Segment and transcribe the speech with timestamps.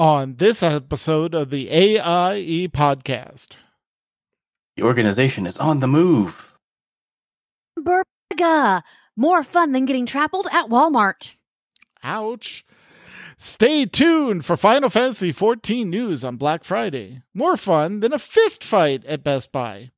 [0.00, 3.48] on this episode of the AIE podcast.
[4.74, 6.54] The organization is on the move.
[7.78, 8.82] Burga!
[9.14, 11.34] More fun than getting trampled at Walmart.
[12.02, 12.64] Ouch.
[13.36, 17.20] Stay tuned for Final Fantasy XIV news on Black Friday.
[17.34, 19.90] More fun than a fist fight at Best Buy.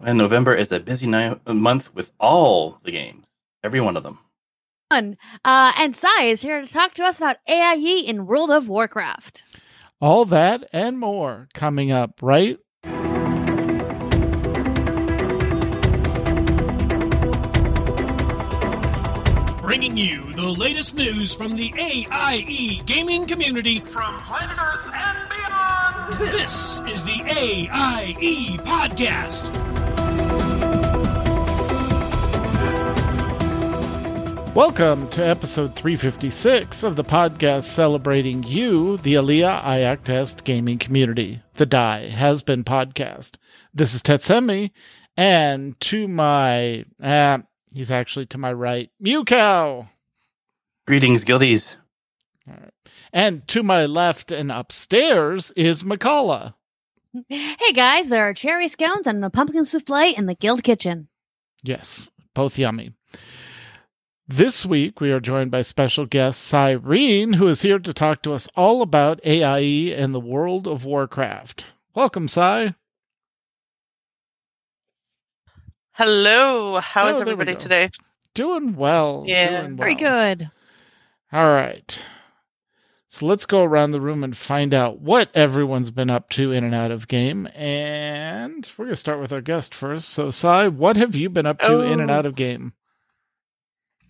[0.00, 3.26] And November is a busy ni- month with all the games,
[3.64, 4.18] every one of them.
[4.90, 5.16] Fun.
[5.44, 9.42] Uh, and Sai is here to talk to us about AIE in World of Warcraft.
[10.00, 12.58] All that and more coming up right
[19.62, 26.32] bringing you the latest news from the AIE gaming community from planet Earth and beyond.
[26.32, 29.85] This is the AIE Podcast.
[34.56, 41.42] Welcome to episode 356 of the podcast celebrating you, the Alea Iacta Est gaming community,
[41.56, 43.34] the Die Has Been podcast.
[43.74, 44.70] This is Tetsemi,
[45.14, 49.90] and to my, uh, he's actually to my right, Mewkow.
[50.86, 51.76] Greetings, guildies.
[53.12, 56.54] And to my left and upstairs is Mkallah.
[57.28, 61.08] Hey guys, there are cherry scones and a pumpkin souffle in the guild kitchen.
[61.62, 62.94] Yes, both yummy.
[64.28, 68.32] This week, we are joined by special guest Syreyne, who is here to talk to
[68.32, 71.64] us all about AIE and the world of Warcraft.
[71.94, 72.74] Welcome, Cy.
[75.92, 76.80] Hello.
[76.80, 77.90] How Oh, is there we everybody today?
[78.34, 79.24] Doing well.
[79.28, 80.50] Yeah, doing Very good.
[81.32, 81.98] All right.
[83.08, 86.64] So let's go around the room and find out what everyone's been up to in
[86.64, 87.46] and out of game.
[87.54, 90.08] And we're going to start with our guest first.
[90.08, 92.14] So, Cy, what have you been up to in and Oh.
[92.14, 92.72] out of game?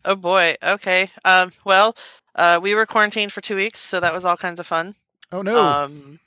[0.06, 0.54] Oh boy.
[0.62, 1.10] Okay.
[1.24, 1.94] Um well,
[2.34, 4.94] uh we were quarantined for 2 weeks, so that was all kinds of fun.
[5.32, 5.58] Oh, no.
[5.58, 6.18] Um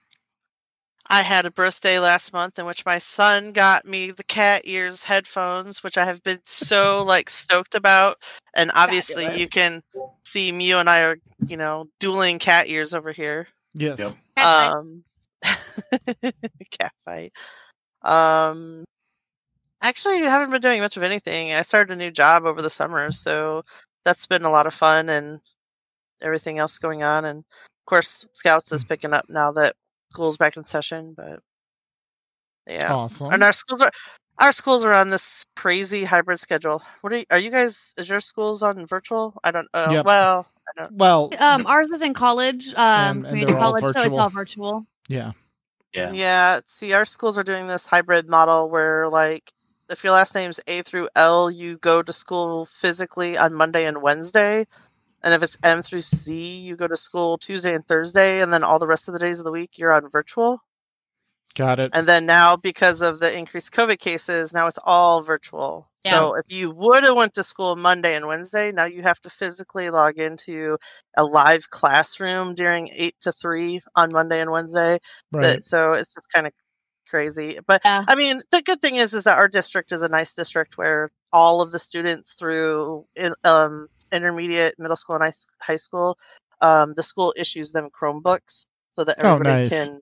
[1.08, 5.04] I had a birthday last month in which my son got me the cat ears
[5.04, 8.18] headphones, which I have been so like stoked about.
[8.54, 9.82] And obviously you can
[10.24, 11.18] see Mew and I are,
[11.48, 13.48] you know, dueling cat ears over here.
[13.74, 13.98] yes.
[13.98, 14.12] Yep.
[14.46, 15.04] um
[16.72, 17.34] cat fight
[18.04, 18.86] um
[19.82, 22.70] actually I haven't been doing much of anything i started a new job over the
[22.70, 23.64] summer so
[24.06, 25.40] that's been a lot of fun and
[26.22, 29.76] everything else going on and of course scouts is picking up now that
[30.12, 31.40] school's back in session but
[32.68, 33.32] yeah Awesome.
[33.32, 33.92] and our schools are
[34.38, 38.10] our schools are on this crazy hybrid schedule what are you, are you guys is
[38.10, 40.06] your schools on virtual i don't know Yep.
[40.06, 43.94] well i don't well, Um, ours was in college, um, And- and community they're college,
[43.94, 44.86] so it's all virtual.
[45.08, 45.32] yeah.
[45.94, 46.12] Yeah.
[46.12, 49.52] Yeah, see, our schools are doing this hybrid model where, like,
[49.90, 54.02] if your last name's A through L, you go to school physically on Monday and
[54.02, 54.68] Wednesday.
[55.22, 58.42] And if it's M through C, you go to school Tuesday and Thursday.
[58.42, 60.62] And then all the rest of the days of the week, you're on virtual.
[61.56, 61.92] Got it.
[61.94, 65.90] And then now, because of the increased COVID cases, now it's all virtual.
[66.02, 69.30] So if you would have went to school Monday and Wednesday, now you have to
[69.30, 70.78] physically log into
[71.18, 75.00] a live classroom during 8 to 3 on Monday and Wednesday
[75.32, 75.44] Right.
[75.44, 76.54] that so it's just kind of
[77.10, 78.04] crazy but Yeah.
[78.08, 81.10] i mean the good thing is is that our district is a nice district where
[81.34, 86.18] all of the students through in, um, intermediate middle school and high, high school
[86.62, 89.70] um, the school issues them chromebooks so that Oh, everybody nice.
[89.70, 90.02] can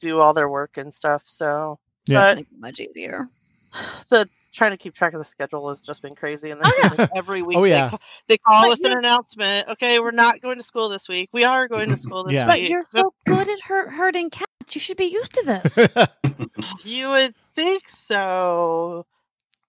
[0.00, 2.32] do all their work and stuff so Yeah.
[2.34, 3.28] Like, much easier.
[4.10, 6.88] the trying to keep track of the schedule has just been crazy and then Oh,
[6.96, 7.90] like, every week Oh, they yeah.
[7.90, 11.30] ca- they, call But with an announcement okay we're not going to school this week
[11.32, 12.46] we are going to school this Yeah.
[12.46, 14.50] But you're so good at hurt, hurting cats.
[14.72, 15.78] You should be used to this.
[16.84, 19.06] You would think so,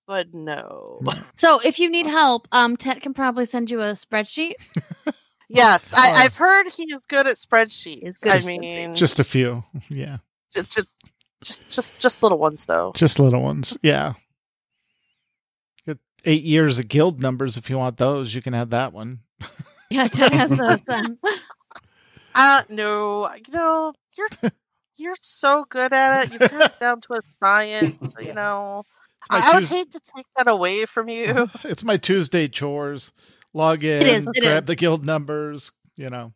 [0.08, 1.00] but no.
[1.36, 4.54] so if you need help, um, Ted can probably send you a spreadsheet.
[5.50, 5.82] Yes.
[5.94, 8.04] I, I've heard he is good at spreadsheets.
[8.04, 9.64] He's good I mean, just, Just a few.
[9.88, 10.18] Yeah.
[10.54, 10.78] just,
[11.42, 12.92] just, just, just little ones though.
[12.96, 13.78] Just little ones.
[13.82, 14.14] Yeah.
[15.86, 18.36] Get eight years of guild numbers if you want those.
[18.36, 19.20] You can have that one.
[19.90, 20.82] Yeah, Ted has those.
[20.90, 21.18] Um,
[22.36, 24.52] Uh no, you know, you're
[24.98, 26.32] you're so good at it.
[26.34, 28.14] You've got it down to a science.
[28.20, 28.84] You know,
[29.30, 31.50] I, I would hate to take that away from you.
[31.64, 33.12] It's my Tuesday chores.
[33.54, 34.68] Log in, is, it grab is.
[34.68, 36.34] the guild numbers, you know.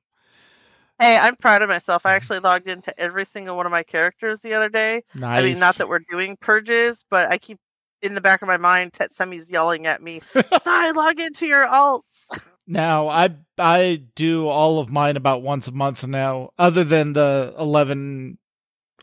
[0.99, 2.05] Hey, I'm proud of myself.
[2.05, 2.15] I mm-hmm.
[2.15, 5.03] actually logged into every single one of my characters the other day.
[5.15, 5.39] Nice.
[5.39, 7.59] I mean, not that we're doing purges, but I keep
[8.01, 10.21] in the back of my mind, Tetsemi's yelling at me,
[10.63, 12.25] "Sorry, log into your alts."
[12.67, 16.51] Now I I do all of mine about once a month now.
[16.57, 18.37] Other than the eleven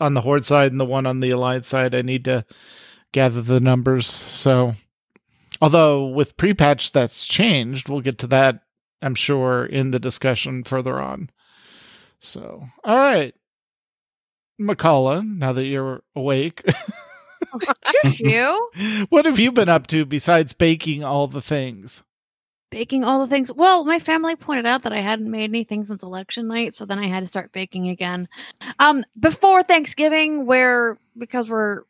[0.00, 2.44] on the horde side and the one on the alliance side, I need to
[3.12, 4.06] gather the numbers.
[4.06, 4.74] So,
[5.60, 8.60] although with pre-patch that's changed, we'll get to that.
[9.00, 11.30] I'm sure in the discussion further on.
[12.20, 13.34] So, all right.
[14.60, 16.64] Mkallah, now that you're awake,
[17.52, 19.06] oh, Shush you.
[19.08, 22.02] what have you been up to besides baking all the things?
[22.70, 23.50] Baking all the things.
[23.50, 26.98] Well, my family pointed out that I hadn't made anything since election night, so then
[26.98, 28.28] I had to start baking again.
[28.78, 31.84] Um, before Thanksgiving, where because we're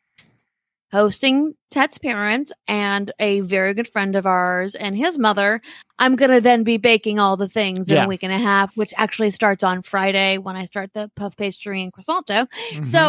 [0.91, 5.61] hosting Ted's parents and a very good friend of ours and his mother,
[5.99, 8.93] I'm gonna then be baking all the things in a week and a half, which
[8.95, 12.27] actually starts on Friday when I start the puff pastry and croissant.
[12.27, 12.47] So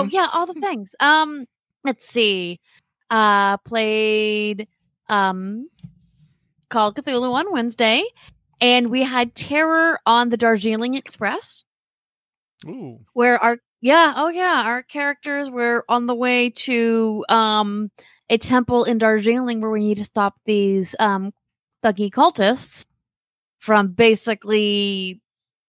[0.05, 0.12] Mhm.
[0.12, 0.94] yeah, all the things.
[0.99, 1.46] Um,
[1.84, 2.58] let's see.
[3.11, 4.67] Uh, played
[5.08, 5.69] um,
[6.70, 8.02] Call of Cthulhu on Wednesday,
[8.61, 11.64] and we had Terror on the Darjeeling Express,
[12.67, 12.99] Ooh.
[13.12, 17.90] where our yeah, oh yeah, our characters were on the way to um
[18.31, 21.32] a temple in Darjeeling where we need to stop these um
[21.82, 22.87] Thuggee cultists
[23.58, 25.20] from basically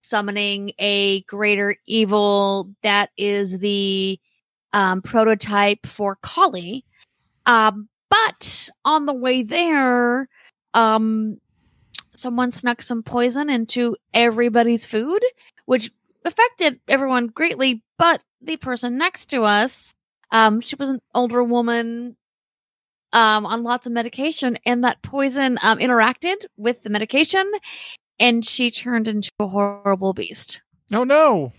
[0.02, 4.20] summoning a greater evil that is the
[4.74, 6.86] um, prototype for Kali.
[7.46, 10.28] Um, but on the way there,
[10.74, 11.38] um,
[12.16, 15.24] someone snuck some poison into everybody's food,
[15.66, 15.92] which
[16.26, 17.84] affected everyone greatly.
[17.98, 19.94] But the person next to us,
[20.32, 22.16] um, she was an older woman
[23.14, 27.52] um, on lots of medication, and that poison um, interacted with the medication,
[28.20, 30.62] and she turned into a horrible beast.
[30.94, 31.52] Oh no.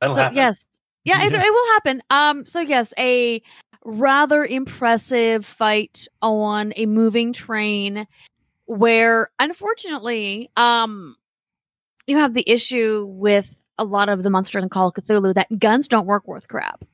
[0.00, 0.36] That'll so happen.
[0.36, 0.64] yes,
[1.04, 1.44] yeah, It, Yeah.
[1.44, 2.02] it will happen.
[2.10, 3.42] Um, so yes, a
[3.84, 8.06] rather impressive fight on a moving train,
[8.66, 11.16] where unfortunately, um,
[12.06, 15.58] you have the issue with a lot of the monsters in Call of Cthulhu that
[15.58, 16.84] guns don't work worth crap.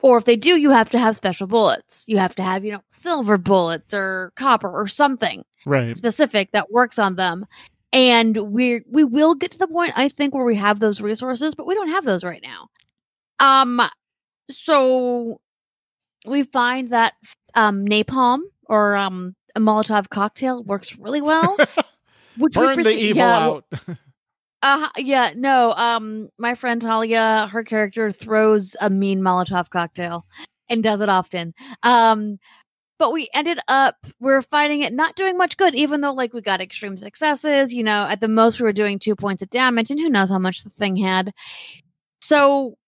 [0.00, 2.04] Or if they do, you have to have special bullets.
[2.08, 5.96] You have to have, you know, silver bullets or copper or something Right.
[5.96, 7.46] specific that works on them.
[7.92, 11.54] And we we will get to the point I think where we have those resources,
[11.54, 12.68] but we don't have those right now.
[13.38, 13.80] Um
[14.52, 15.40] so
[16.26, 17.14] we find that
[17.54, 21.56] um napalm or um a Molotov cocktail works really well.
[22.38, 23.64] Which we Burn the evil yeah, out.
[24.62, 25.72] uh, yeah, no.
[25.72, 30.24] Um, my friend Talia, her character throws a mean Molotov cocktail
[30.70, 31.52] and does it often.
[31.82, 32.38] Um,
[32.98, 36.40] but we ended up we're fighting it not doing much good, even though like we
[36.40, 37.74] got extreme successes.
[37.74, 40.30] You know, at the most we were doing two points of damage, and who knows
[40.30, 41.34] how much the thing had.
[42.22, 42.78] So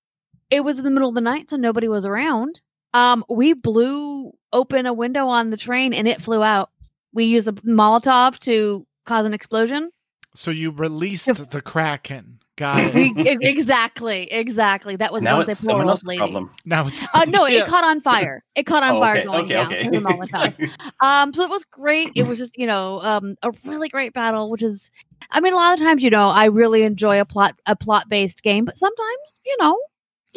[0.55, 2.61] it was in the middle of the night, so nobody was around.
[2.93, 6.71] Um, we blew open a window on the train and it flew out.
[7.13, 9.91] We used the Molotov to cause an explosion.
[10.35, 11.51] so you released Yep.
[11.51, 12.39] the Kraken.
[12.57, 12.97] Got it.
[12.97, 14.95] e- exactly, exactly.
[14.95, 16.19] That was now Dante it's someone else's lady.
[16.19, 16.51] problem.
[16.65, 17.63] now it's Uh, no, Yeah.
[17.65, 18.45] it caught on fire.
[18.55, 19.89] It caught on Oh, fire okay, going okay, down okay.
[19.89, 20.71] the Molotov.
[21.01, 22.11] Um, so it was great.
[22.15, 24.91] It was just, you know, um, a really great battle, which is,
[25.33, 28.09] I mean, a lot of times, you know, I really enjoy a plot, a plot
[28.09, 29.77] based game, but sometimes, you know,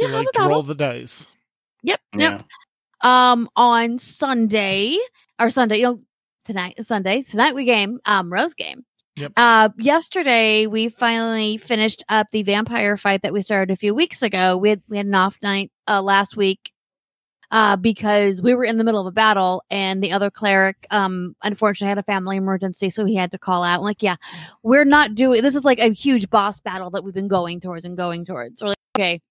[0.06, 0.50] have like a battle.
[0.50, 1.28] roll the dice.
[1.84, 2.44] Yep, yep.
[3.04, 3.32] yeah.
[3.32, 4.98] Um, on Sunday
[5.40, 6.00] or Sunday, you know,
[6.46, 8.84] tonight, Sunday, tonight we game, um, Rose game.
[9.18, 9.34] Yep.
[9.36, 14.22] Uh, yesterday we finally finished up the vampire fight that we started a few weeks
[14.22, 14.58] ago.
[14.58, 16.72] We had we had an off night uh last week,
[17.52, 21.36] uh, because we were in the middle of a battle and the other cleric, um,
[21.44, 23.80] unfortunately had a family emergency, so he had to call out.
[23.80, 24.18] I'm like, yeah,
[24.64, 25.56] we're not doing this.
[25.56, 28.60] Is like a huge boss battle that we've been going towards and going towards.
[28.60, 29.22] So we're like, okay,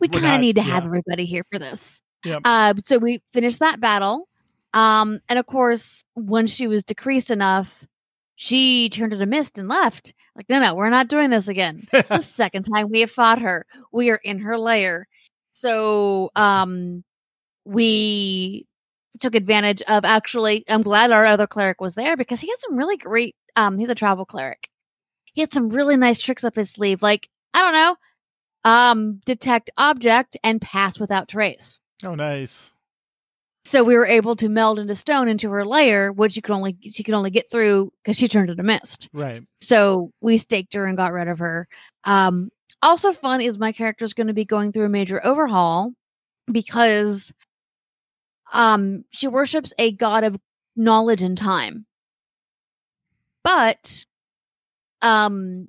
[0.00, 2.00] we kind of need to have everybody here for this.
[2.24, 2.42] Yep.
[2.44, 4.28] Uh, so we finished that battle.
[4.72, 7.86] Um, and of course, once she was decreased enough,
[8.36, 10.14] she turned into mist and left.
[10.36, 11.86] Like, no, no, we're not doing this again.
[11.92, 15.08] the second time we have fought her, we are in her lair.
[15.52, 17.04] So, um,
[17.64, 18.66] we
[19.20, 20.64] took advantage of actually.
[20.68, 23.36] I'm glad our other cleric was there because he had some really great.
[23.56, 24.68] Um, he's a travel cleric.
[25.34, 27.96] He had some really nice tricks up his sleeve, like I don't know,
[28.64, 31.80] um, detect object and pass without trace.
[32.04, 32.70] oh, nice.
[33.66, 36.76] So we were able to meld into stone into her layer, which you could only
[36.90, 39.08] she could only get through because she turned into mist.
[39.12, 39.42] Right.
[39.60, 41.68] So we staked her and got rid of her.
[42.04, 42.50] Um,
[42.82, 45.92] also fun is my character is going to be going through a major overhaul
[46.50, 47.32] because
[48.52, 50.36] um she worships a god of
[50.74, 51.84] knowledge and time.
[53.44, 54.04] But
[55.02, 55.68] um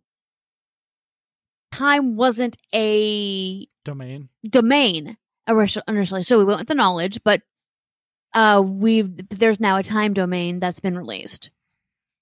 [1.72, 4.30] time wasn't a Domain.
[4.50, 6.24] domain initial- initially.
[6.24, 7.42] So we went with the knowledge, but
[8.34, 11.52] uh we've there's now a time domain that's been released.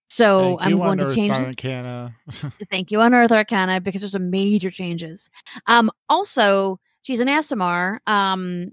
[0.10, 2.16] So Thank I'm going to Unearthed change Arcana.
[2.72, 5.30] thank you Unearthed Arcana because there's some major changes.
[5.68, 8.72] Um also she's an Aasimar, um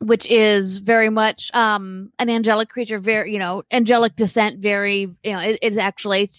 [0.00, 5.32] which is very much um an angelic creature, very you know, angelic descent, very you
[5.32, 6.30] know, it, it's actually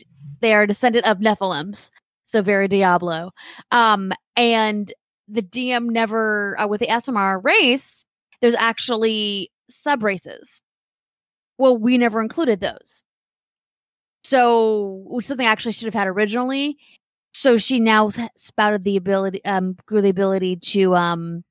[0.42, 1.92] they are descendant of Nephilims.
[2.26, 3.32] So very Diablo.
[3.72, 4.92] Um, and
[5.28, 8.06] the DM never uh, with the Aasimar race,
[8.42, 10.62] there's actually sub races.
[11.58, 13.04] Well, we never included those.
[14.24, 16.78] So which something I actually should have had originally.
[17.34, 21.44] So she now spouted the ability, um, grew the ability to um,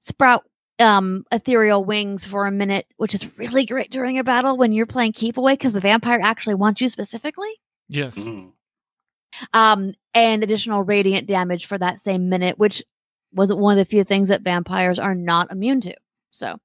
[0.00, 0.44] sprout
[0.78, 4.86] um ethereal wings for a minute, which is really great during a battle when you're
[4.86, 7.50] playing keep away because the vampire actually wants you specifically.
[7.88, 8.18] Yes.
[8.18, 8.52] Mhm.
[9.52, 12.82] Um, and additional radiant damage for that same minute, which
[13.32, 15.94] was one of the few things that vampires are not immune to.
[16.30, 16.58] So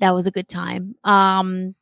[0.00, 0.94] that was a good time.
[1.04, 1.74] Um,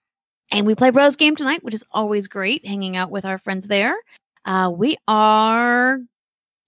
[0.52, 3.66] and we play Rose Game tonight, which is always great, hanging out with our friends
[3.66, 3.96] there.
[4.44, 5.98] Uh, we are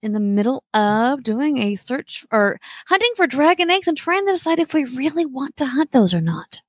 [0.01, 4.33] in the middle of doing a search or hunting for dragon eggs and trying to
[4.33, 6.61] decide if we really want to hunt those or not.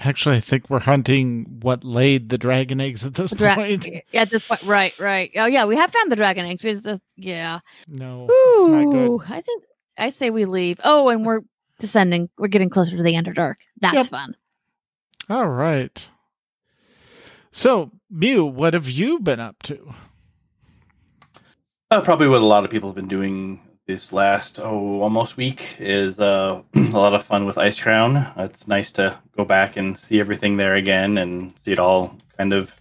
[0.00, 3.84] Actually, I think we're hunting what laid the dragon eggs at this dra- point.
[4.12, 5.30] yeah, at this point, right, right.
[5.36, 6.64] Oh, yeah, we have found the dragon eggs.
[6.64, 7.58] It's just, yeah.
[7.88, 9.06] No, it's not good.
[9.10, 9.64] Ooh, I think
[9.98, 10.80] I say we leave.
[10.84, 11.40] Oh, and we're
[11.80, 12.28] descending.
[12.38, 13.56] We're getting closer to the Underdark.
[13.80, 14.06] That's Yep.
[14.06, 14.36] fun.
[15.28, 16.08] All right.
[17.50, 19.94] So, Mew, what have you been up to?
[21.90, 25.74] Uh, probably what a lot of people have been doing this last oh almost week
[25.78, 28.36] is uh, a lot of fun with Icecrown.
[28.36, 32.52] It's nice to go back and see everything there again and see it all kind
[32.52, 32.78] of.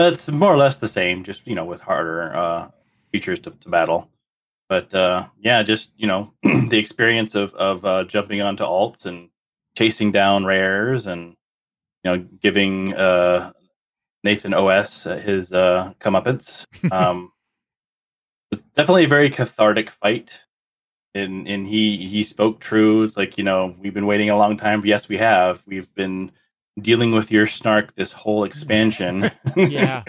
[0.00, 2.68] It's more or less the same, just you know, with harder uh,
[3.12, 4.08] features to, to battle.
[4.66, 9.28] But uh, yeah, just you know, the experience of of uh, jumping onto alts and
[9.76, 11.36] chasing down rares and
[12.02, 13.52] you know giving uh,
[14.24, 16.64] Nathanos uh, his uh, comeuppance.
[16.90, 17.32] Um,
[18.52, 20.45] it was definitely a very cathartic fight.
[21.16, 23.02] And and he he spoke true.
[23.02, 24.84] It's like you know we've been waiting a long time.
[24.84, 25.62] Yes, we have.
[25.66, 26.30] We've been
[26.80, 29.30] dealing with your snark this whole expansion.
[29.56, 30.02] Yeah.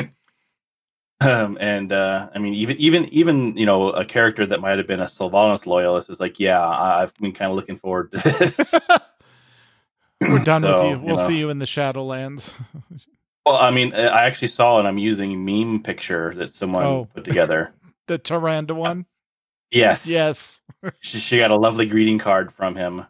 [1.21, 4.85] um, and uh, I mean, even even even you know a character that might have
[4.87, 8.75] been a Sylvanas loyalist is like, yeah, I've been kind of looking forward to this.
[10.21, 10.89] We're done So, with you.
[10.97, 11.27] you We'll know.
[11.27, 12.53] see you in the Shadowlands.
[13.45, 17.07] well, I mean, I actually saw an amusing meme picture that someone Oh.
[17.13, 17.71] put together.
[18.07, 19.05] the Tyrande one.
[19.71, 20.61] Yes, Yes.
[20.99, 23.05] she, she got a lovely greeting card from him.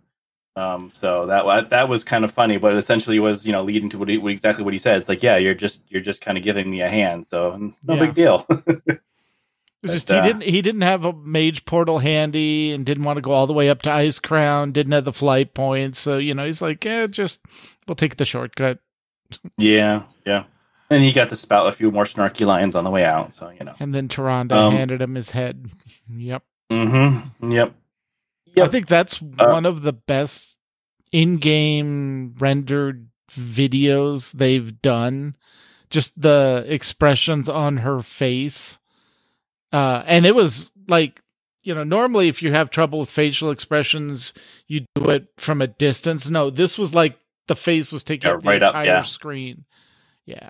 [0.56, 3.90] Um, so that that was kind of funny, but it essentially was you know leading
[3.92, 4.98] to what, he, what exactly what he said.
[4.98, 7.94] It's like, yeah, you're just you're just kind of giving me a hand, so no
[7.96, 8.06] Yeah.
[8.06, 8.48] big deal.
[9.84, 13.18] It's just he uh, didn't he didn't have a mage portal handy and didn't want
[13.18, 16.00] to go all the way up to Icecrown, didn't have the flight points.
[16.00, 17.40] So, you know, he's like, yeah, just
[17.88, 18.80] we'll take the shortcut.
[19.60, 20.46] yeah, yeah.
[20.90, 23.50] And he got to spout a few more snarky lines on the way out, so
[23.50, 23.74] you know.
[23.80, 25.70] And then Tyrande Um, handed him his head.
[26.10, 26.44] Yep.
[26.72, 27.52] Mm-hmm.
[27.52, 27.74] Yep.
[28.60, 30.56] I think that's Uh, one of the best
[31.12, 35.36] in-game rendered videos they've done.
[35.90, 38.80] Just the expressions on her face.
[39.72, 41.22] Uh and it was like,
[41.64, 44.34] you know, normally if you have trouble with facial expressions,
[44.68, 46.30] you do it from a distance.
[46.30, 47.18] No, this was like
[47.48, 49.02] the face was taking Yeah, up the right up, entire yeah.
[49.04, 49.66] screen.
[50.26, 50.50] Yeah.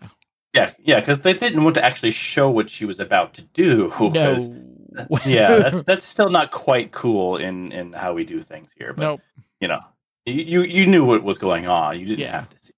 [0.53, 3.91] Yeah, yeah, because they didn't want to actually show what she was about to do.
[4.99, 5.19] No.
[5.27, 8.93] yeah, that's that's still not quite cool in in how we do things here.
[8.93, 9.21] But nope.
[9.59, 9.81] you know,
[10.25, 11.99] you you, knew what was going on.
[11.99, 12.39] You didn't Yeah.
[12.39, 12.73] have to see.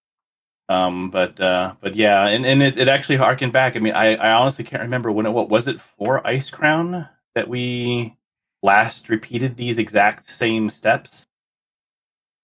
[0.67, 3.77] Um, but uh, but yeah, and, and it, it actually harkened back.
[3.77, 7.47] I mean, I, I honestly can't remember when it what was it for Icecrown that
[7.47, 8.17] we
[8.63, 11.23] last repeated these exact same steps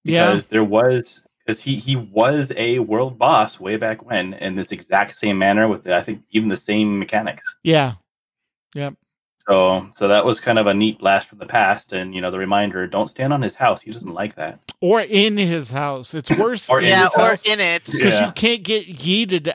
[0.05, 0.27] Yeah.
[0.27, 4.71] because there was because he he was a world boss way back when in this
[4.71, 7.55] exact same manner with the, I think even the same mechanics.
[7.63, 7.93] Yeah.
[8.73, 8.95] Yep.
[9.47, 12.31] So so that was kind of a neat blast from the past, and you know
[12.31, 13.81] the reminder: don't stand on his house.
[13.81, 14.59] He doesn't like that.
[14.81, 16.13] Or in his house.
[16.13, 17.41] It's worse Or in in yeah, his or house.
[17.45, 17.85] in it.
[17.85, 18.25] because Yeah.
[18.25, 19.53] you can't get yeeted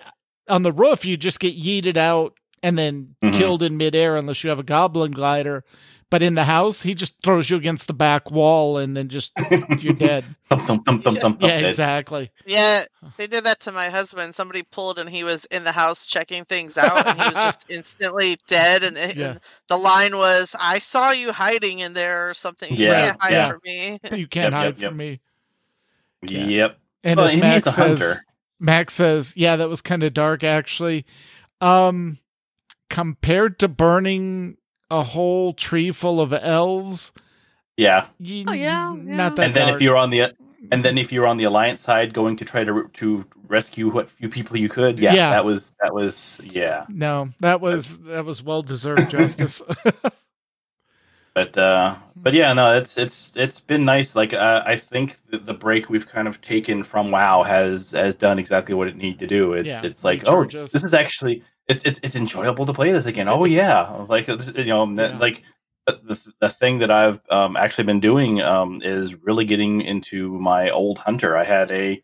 [0.49, 1.05] on the roof.
[1.05, 3.33] You just get yeeted out and then Mhm.
[3.37, 5.65] killed in midair unless you have a goblin glider.
[6.11, 9.33] But in the house, he just throws you against the back wall and then just
[9.79, 10.25] you're dead.
[10.49, 11.65] thump, thump, thump, thump, thump, yeah, dead.
[11.67, 12.33] exactly.
[12.47, 12.83] Yeah,
[13.17, 14.35] they did that to my husband.
[14.35, 17.65] Somebody pulled and he was in the house checking things out and he was just
[17.71, 18.83] instantly dead.
[18.83, 19.39] And, and Yeah.
[19.69, 22.73] the line was, I saw you hiding in there or something.
[22.75, 23.49] You Yeah, can't hide yeah.
[23.49, 23.99] from me.
[24.13, 24.93] You can't Yep, hide yep, from yep.
[24.95, 25.21] me.
[26.23, 26.45] Yeah.
[26.47, 26.79] Yep.
[27.05, 28.21] And Well, as and Max he's a says, hunter.
[28.59, 31.07] Max says, yeah, that was kind of dark actually.
[31.61, 32.19] Um,
[32.89, 34.57] compared to burning
[34.91, 37.13] a whole tree full of elves,
[37.77, 38.07] Yeah.
[38.19, 39.77] y- Oh, yeah, not that And then dark.
[39.77, 40.33] if you're on the
[40.73, 44.11] and then if you're on the alliance side, going to try to to rescue what
[44.11, 45.31] few people you could, yeah, Yeah.
[45.31, 46.85] that was that was yeah.
[46.89, 49.63] no, that was that was well deserved justice.
[51.33, 54.17] But uh, but yeah, no, it's it's it's been nice.
[54.17, 58.17] Like uh, I think the, the break we've kind of taken from WoW has has
[58.17, 59.53] done exactly what it needed to do.
[59.53, 60.73] It's Yeah, it's like oh, us.
[60.73, 63.29] this is actually it's it's it's enjoyable to play this again.
[63.29, 65.17] Oh yeah, like you know, Yeah.
[65.19, 65.43] like
[65.87, 70.71] the, the thing that I've um, actually been doing um, is really getting into my
[70.71, 71.37] old hunter.
[71.37, 72.03] I had a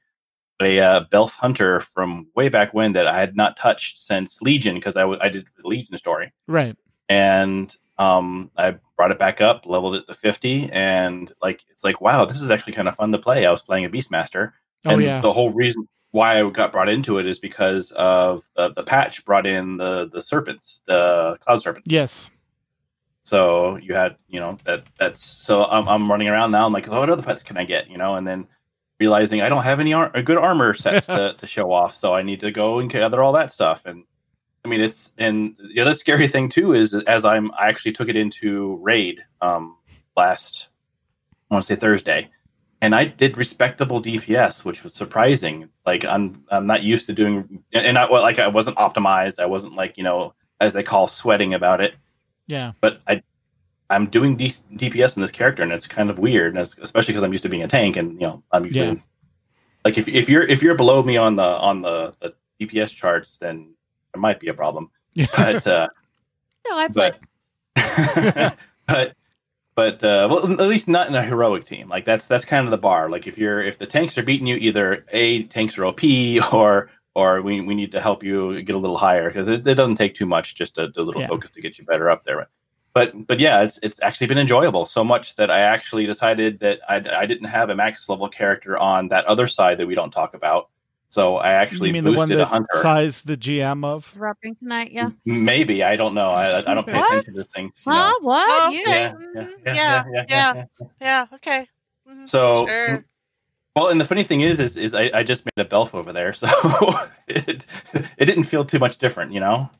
[0.62, 4.76] a uh, Belf hunter from way back when that I had not touched since Legion
[4.76, 6.74] because I I did the Legion story Right.
[7.10, 12.00] and um, I brought it back up, leveled it to fifty, and like it's like
[12.00, 13.44] wow, this is actually kind of fun to play.
[13.46, 14.52] I was playing a Beastmaster,
[14.84, 15.20] Oh and yeah.
[15.20, 19.22] the whole reason why I got brought into it is because of uh, the patch
[19.26, 21.86] brought in the the serpents, the cloud serpents.
[21.86, 22.30] Yes.
[23.22, 26.64] So you had, you know, that that's so I'm, I'm running around now.
[26.64, 27.90] I'm like, oh, what other pets can I get?
[27.90, 28.46] You know, and then
[28.98, 32.22] realizing I don't have any ar- good armor sets to, to show off, so I
[32.22, 33.84] need to go and gather all that stuff.
[33.84, 34.04] And
[34.64, 38.08] I mean, it's and the other scary thing too is as I'm I actually took
[38.08, 39.76] it into raid um
[40.16, 40.68] last
[41.50, 42.30] I want to say Thursday,
[42.82, 45.68] and I did respectable DPS, which was surprising.
[45.84, 49.38] Like I'm I'm not used to doing, and, and I like I wasn't optimized.
[49.40, 51.96] I wasn't like you know as they call sweating about it
[52.46, 52.72] Yeah.
[52.80, 53.22] but I
[53.90, 57.12] I'm doing D- DPS in this character, and it's kind of weird, and it's, especially
[57.12, 58.94] because I'm used to being a tank, and you know I'm usually Yeah.
[59.84, 63.36] like if if you're if you're below me on the on the, the DPS charts,
[63.36, 63.74] then
[64.12, 64.90] there might be a problem.
[65.36, 65.88] But uh,
[66.68, 67.14] No, I played.
[67.74, 68.56] but
[68.88, 69.12] but
[69.76, 71.88] but uh, well, at least not in a heroic team.
[71.88, 73.08] Like that's that's kind of the bar.
[73.10, 76.00] Like if you're if the tanks are beating you, either a tanks are OP
[76.52, 79.74] or or we, we need to help you get a little higher because it, it
[79.74, 81.28] doesn't take too much just do a little Yeah.
[81.28, 82.48] focus to get you better up there.
[82.94, 86.80] But but yeah, it's it's actually been enjoyable so much that I actually decided that
[86.88, 90.10] I, I didn't have a max level character on that other side that we don't
[90.10, 90.70] talk about.
[91.08, 92.68] So I actually you mean the one that hunter.
[92.80, 94.10] size the GM of?
[94.12, 95.10] Dropping tonight, yeah.
[95.24, 96.30] Maybe I don't know.
[96.30, 97.10] I, I don't pay What?
[97.12, 97.82] attention to things.
[97.86, 97.98] you Huh?
[98.08, 98.18] know.
[98.26, 98.48] What?
[98.48, 98.80] Oh, You?
[98.80, 99.12] okay.
[99.34, 100.64] Yeah, yeah, Yeah, yeah, yeah.
[101.00, 101.66] Yeah, okay.
[102.08, 102.28] Mhm.
[102.28, 103.04] So, Sure.
[103.76, 106.12] well, and the funny thing is, is, is I, I just made a Belf over
[106.12, 106.48] there, so
[107.28, 107.66] it
[108.18, 109.70] it didn't feel too much different, you know.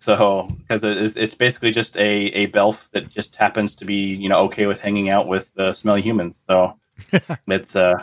[0.00, 4.28] So, because it's- it's basically just a a Belf that just happens to be, you
[4.28, 6.44] know, okay with hanging out with uh, smelly humans.
[6.46, 6.78] So
[7.48, 7.94] it's uh,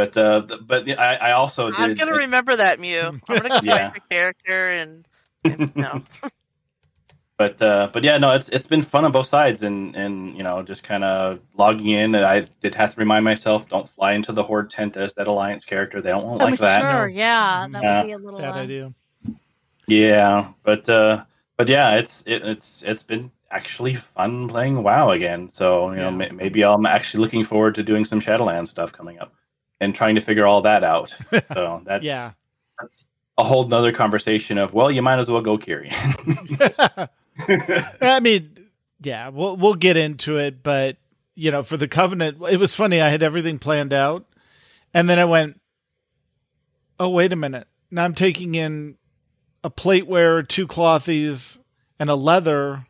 [0.00, 1.78] but uh, but I, I also did.
[1.78, 2.98] I'm gonna remember that Mew.
[3.00, 3.92] I'm gonna go Yeah.
[3.92, 5.06] your character and,
[5.44, 6.02] and no.
[7.36, 10.42] but uh, but yeah, no, it's it's been fun on both sides, and and you
[10.42, 12.14] know, just kind of logging in.
[12.14, 15.64] I did have to remind myself, don't fly into the horde tent as that alliance
[15.64, 16.00] character.
[16.00, 16.80] They don't want I'm like that.
[16.82, 17.08] sure.
[17.08, 18.00] Yeah, that Yeah.
[18.00, 18.40] would be a little.
[18.40, 18.94] Bad uh, idea.
[19.86, 21.24] Yeah, but uh,
[21.58, 25.50] but yeah, it's it, it's it's been actually fun playing WoW again.
[25.50, 26.16] So you know, Yeah.
[26.16, 29.34] may, maybe I'm actually looking forward to doing some Shadowlands stuff coming up
[29.80, 31.14] and trying to figure all that out.
[31.54, 32.32] So that's Yeah.
[32.80, 33.04] that's
[33.38, 37.08] a whole nother conversation of well, you might as well go Kyrian.
[38.02, 38.66] I mean,
[39.00, 40.96] yeah, we'll we'll get into it, but
[41.34, 43.00] you know, for the covenant, it was funny.
[43.00, 44.26] I had everything planned out,
[44.92, 45.58] and then I went,
[46.98, 47.66] "Oh, wait a minute!
[47.90, 48.96] Now I'm taking in
[49.64, 51.58] a plateware, two clothies,
[51.98, 52.86] and a leather.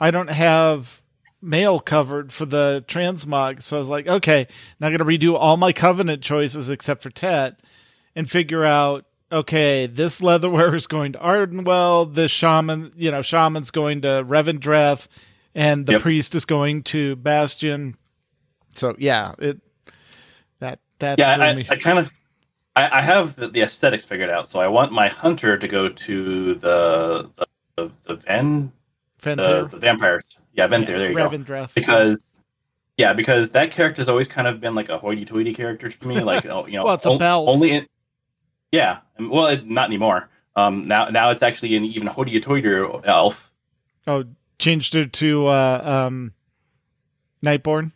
[0.00, 1.00] I don't have
[1.42, 4.46] mail covered for the transmog, so I was like, okay,
[4.78, 7.60] now I'm gonna redo all my covenant choices except for Tet,
[8.14, 13.70] and figure out okay, this leatherware is going to Ardenweald, this shaman, you know, shaman's
[13.70, 15.06] going to Revendreth,
[15.54, 16.02] and the Yep.
[16.02, 17.96] priest is going to Bastion.
[18.72, 19.60] So yeah, it
[20.60, 21.66] that that yeah, threw I.
[21.70, 22.12] I kind of
[22.76, 24.48] I, I have the, the aesthetics figured out.
[24.48, 28.72] So I want my hunter to go to the the the, the Ven
[29.22, 30.24] the, the vampires.
[30.54, 30.86] Yeah, Venthyr.
[30.86, 31.66] there There you go.
[31.74, 32.18] Because
[32.96, 36.20] yeah, because that character's always kind of been like a hoity-toity character to me.
[36.20, 37.48] Like oh, you know, Well, it's a Belf.
[37.48, 37.86] only in
[38.72, 38.98] yeah.
[39.18, 40.28] Well, it, not anymore.
[40.56, 43.50] Um, now now it's actually an even hoity-toity elf.
[44.06, 44.24] oh,
[44.58, 46.32] changed it to uh, um,
[47.44, 47.92] Nightborne.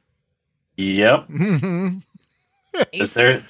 [0.77, 1.27] Yep,
[3.15, 3.43] they're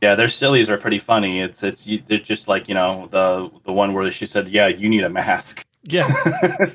[0.00, 1.40] yeah, their sillies are pretty funny.
[1.40, 4.68] It's it's you, they're just like you know the the one where she said, "Yeah,
[4.68, 6.08] you need a mask." yeah,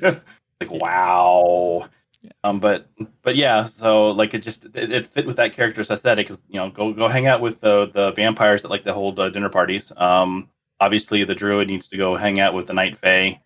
[0.60, 1.88] like wow.
[2.22, 2.30] Yeah.
[2.44, 2.88] Um, but
[3.22, 6.28] but yeah, so like it just it, it fit with that character's aesthetic.
[6.28, 9.18] Cause you know, go go hang out with the the vampires that like to hold
[9.18, 9.90] uh, dinner parties.
[9.96, 10.48] Um,
[10.80, 13.40] obviously the druid needs to go hang out with the night fae.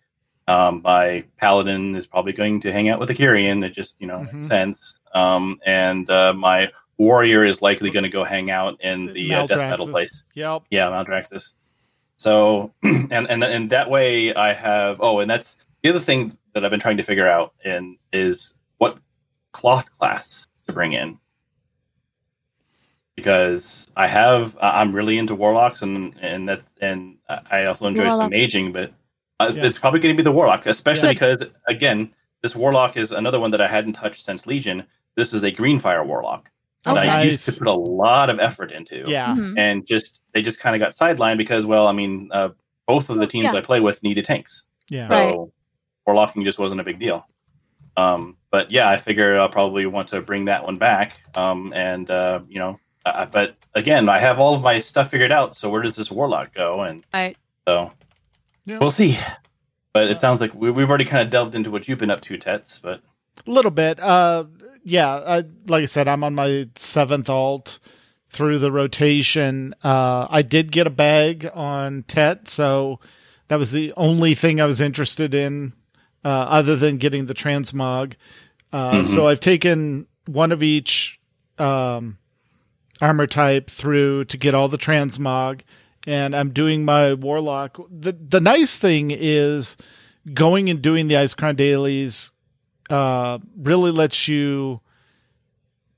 [0.47, 3.63] Um, my paladin is probably going to hang out with the Kyrian.
[3.65, 4.33] It just you know Mhm.
[4.33, 4.95] makes sense.
[5.13, 9.47] Um, and uh, my warrior is likely going to go hang out in the uh,
[9.47, 10.23] death metal place.
[10.33, 10.63] Yep.
[10.69, 11.51] Yeah, Mount Maldraxxus.
[12.17, 16.63] So and and and that way I have oh, and that's the other thing that
[16.65, 18.97] I've been trying to figure out in is what
[19.51, 21.19] cloth class to bring in.
[23.15, 28.03] Because I have I- I'm really into warlocks and and that's and I also enjoy
[28.03, 28.17] Warlock.
[28.21, 28.91] some aging, but
[29.39, 29.65] uh, Yeah.
[29.65, 31.13] it's probably going to be the warlock, especially Yeah.
[31.13, 34.83] because again, this warlock is another one that I hadn't touched since Legion.
[35.15, 36.49] This is a green fire warlock
[36.83, 37.07] that Okay.
[37.07, 39.33] I used to put a lot of effort into Yeah.
[39.35, 39.57] Mhm.
[39.57, 42.49] and just they just kind of got sidelined because well i mean uh,
[42.85, 43.53] both of the teams Yeah.
[43.53, 44.63] I play with needed tanks.
[44.89, 45.07] Yeah.
[45.07, 45.31] Right.
[45.31, 45.51] So
[46.07, 47.27] warlocking just wasn't a big deal.
[47.97, 51.21] Um, but yeah, I figure I'll probably want to bring that one back.
[51.35, 55.31] Um, and uh, you know, uh, but again, I have all of my stuff figured
[55.31, 55.55] out.
[55.55, 56.81] So where does this warlock go?
[56.81, 57.37] And Right.
[57.67, 57.91] so
[58.65, 58.79] Yeah.
[58.79, 59.17] we'll see.
[59.93, 62.21] But it sounds like we, we've already kind of delved into what you've been up
[62.21, 62.79] to, Tets.
[62.79, 63.01] But
[63.47, 63.97] A little bit.
[63.99, 64.45] Uh,
[64.83, 65.09] yeah.
[65.15, 67.79] I, like I said, I'm on my seventh alt
[68.29, 69.73] through the rotation.
[69.83, 72.99] Uh, I did get a bag on Tet, so
[73.47, 75.71] that was the only thing I was interested in,
[76.25, 78.13] uh, other than getting the transmog.
[78.73, 79.07] Uh, Mhm.
[79.07, 81.19] So I've taken one of each
[81.59, 82.17] um,
[82.99, 85.61] armor type through to get all the transmog,
[86.07, 87.77] and I'm doing my warlock.
[87.89, 89.77] the The nice thing is
[90.33, 92.31] going and doing the Icecrown dailies
[92.89, 94.81] uh, really lets you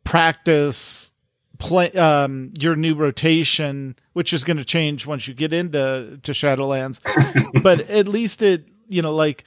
[0.03, 1.11] practice
[1.59, 6.31] play um, your new rotation, which is going to change once you get into to
[6.31, 6.99] Shadowlands.
[7.63, 9.43] but at least it, you know, like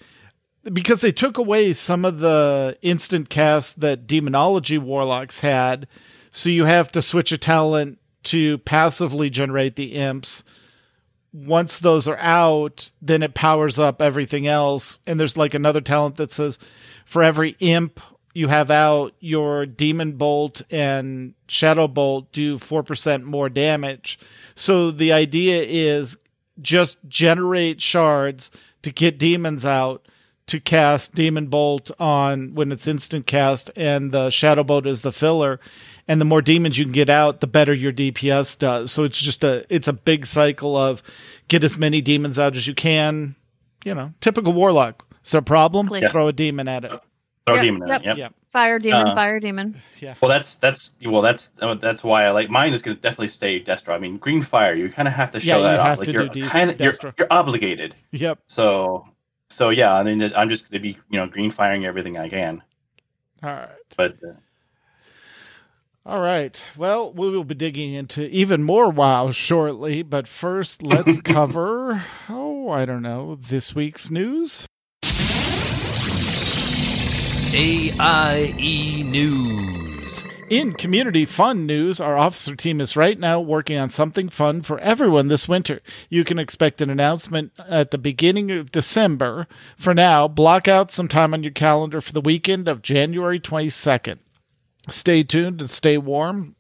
[0.73, 5.87] because they took away some of the instant cast that demonology warlocks had,
[6.33, 10.45] so you have to switch a talent to passively generate the imps.
[11.33, 14.99] Once those are out, then it powers up everything else.
[15.07, 16.59] And there's like another talent that says
[17.05, 18.01] for every imp
[18.33, 24.21] you have out, your demon bolt and shadow bolt do 4% more damage.
[24.55, 26.17] So the idea is
[26.61, 28.53] just generate shards
[28.83, 30.07] to get demons out
[30.51, 35.13] to cast demon bolt on when it's instant cast and the shadow bolt is the
[35.13, 35.59] filler
[36.07, 39.21] and the more demons you can get out the better your dps does so it's
[39.21, 41.03] just a it's a big cycle of
[41.49, 43.35] get as many demons out as you can
[43.85, 46.11] you know typical warlock is there a problem Click.
[46.11, 46.91] throw a demon at it
[47.47, 48.01] throw Yep, demon in yep.
[48.01, 48.07] it.
[48.07, 48.17] Yep.
[48.19, 49.81] yeah Fire demon, Uh, fire demon.
[50.01, 53.01] yeah Well, that's that's well, that's uh, that's why I like mine is going to
[53.01, 53.95] definitely stay Destro.
[53.95, 55.99] I mean, Green Fire, you kind of have to Yeah, show you that have off.
[56.01, 57.15] Like to you're kind of you're, Destro.
[57.17, 57.95] you're obligated.
[58.11, 59.07] yep So
[59.51, 62.29] so yeah, I mean, I'm just going to be you know green firing everything I
[62.29, 62.63] can.
[63.43, 64.33] all right But uh,
[66.07, 66.63] All right.
[66.77, 72.71] Well, we will be digging into even more WoW shortly, but first let's cover, oh,
[72.71, 74.67] I don't know, this week's news.
[77.53, 79.90] AIE E News.
[80.51, 84.81] In community fun news, our officer team is right now working on something fun for
[84.81, 85.81] everyone this winter.
[86.09, 89.47] You can expect an announcement at the beginning of December.
[89.77, 94.19] For now, block out some time on your calendar for the weekend of January 22nd.
[94.89, 96.57] Stay tuned and stay warm.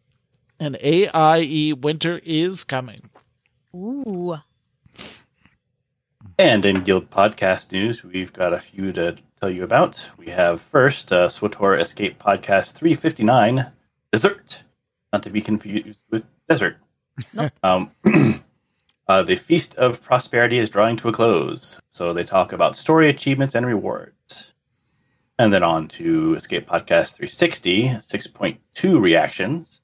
[0.60, 3.10] And AIE winter is coming.
[3.74, 4.36] Ooh.
[6.38, 10.10] and in Guild podcast news, we've got a few to tell you about.
[10.16, 13.66] We have first uh, SWTOR Escape Podcast 359,
[14.12, 14.62] Dessert,
[15.12, 16.76] not to be confused with Desert.
[17.32, 17.52] Nope.
[17.62, 17.90] Um,
[19.08, 23.08] uh, the Feast of Prosperity is drawing to a close, so they talk about story
[23.08, 24.52] achievements and rewards.
[25.38, 29.80] And then on to Escape Podcast 360, 6.2 reactions.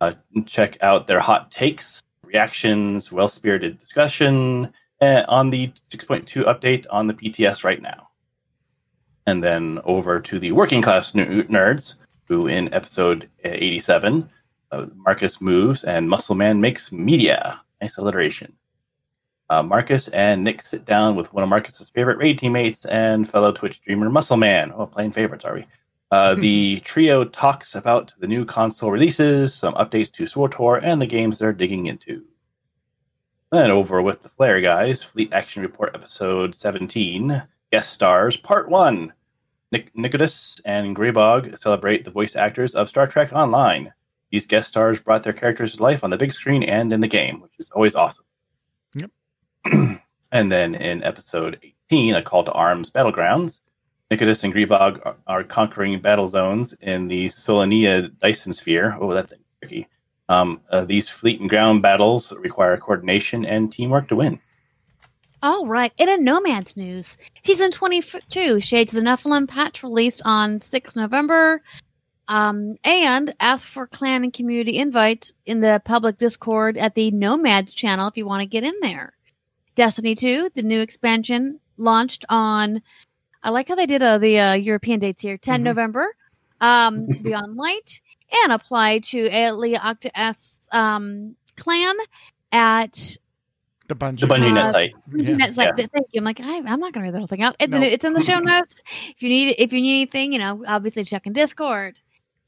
[0.00, 0.12] Uh,
[0.46, 7.06] check out their hot takes, reactions, well spirited discussion uh, on the 6.2 update on
[7.06, 8.08] the PTS right now.
[9.26, 11.94] And then over to the working class nerds,
[12.26, 14.28] who in episode 87,
[14.72, 17.60] uh, Marcus moves and Muscle Man makes media.
[17.80, 18.52] Nice alliteration.
[19.48, 23.52] Uh, Marcus and Nick sit down with one of Marcus's favorite raid teammates and fellow
[23.52, 24.72] Twitch streamer Muscle Man.
[24.74, 25.66] Oh, playing favorites, are we?
[26.10, 31.06] Uh, the trio talks about the new console releases, some updates to SWTOR, and the
[31.06, 32.24] games they're digging into.
[33.52, 39.12] Then over with the Flare guys, Fleet Action Report episode 17, guest stars part 1.
[39.72, 43.92] Nick and Greybog celebrate the voice actors of Star Trek Online.
[44.30, 47.08] These guest stars brought their characters to life on the big screen and in the
[47.08, 48.24] game, which is always awesome.
[48.94, 49.10] Yep.
[50.32, 51.58] and then in episode
[51.90, 53.60] 18, A Call to Arms Battlegrounds,
[54.10, 58.96] Nicodas and Greybog are, are conquering battle zones in the Solanae Dyson Sphere.
[59.00, 59.88] Oh, that thing's tricky.
[60.28, 64.40] Um, uh, these fleet and ground battles require coordination and teamwork to win.
[65.46, 65.92] All right.
[65.96, 71.62] In a Nomads news, season 22, Shades of the Nephilim patch released on 6 November.
[72.26, 77.72] Um, and ask for clan and community invites in the public Discord at the Nomads
[77.72, 79.12] channel if you want to get in there.
[79.76, 82.82] Destiny 2, the new expansion, launched on.
[83.44, 85.62] I like how they did uh, the uh, European dates here 10 Mhm.
[85.62, 86.08] November.
[86.60, 88.00] Um, Beyond Light
[88.42, 91.94] and apply to Alea Iacta Est um, clan
[92.50, 93.16] at
[93.88, 94.20] The Bungie.
[94.20, 94.92] The Bungie Uh, Net site.
[95.14, 95.36] Yeah.
[95.38, 95.86] that's like Yeah.
[95.92, 96.18] thank you.
[96.20, 97.56] I'm like I, I'm not gonna read the whole thing out.
[97.60, 97.78] And No.
[97.80, 98.82] then it's in the show notes.
[99.08, 101.98] If you need if you need anything, you know, obviously check in Discord.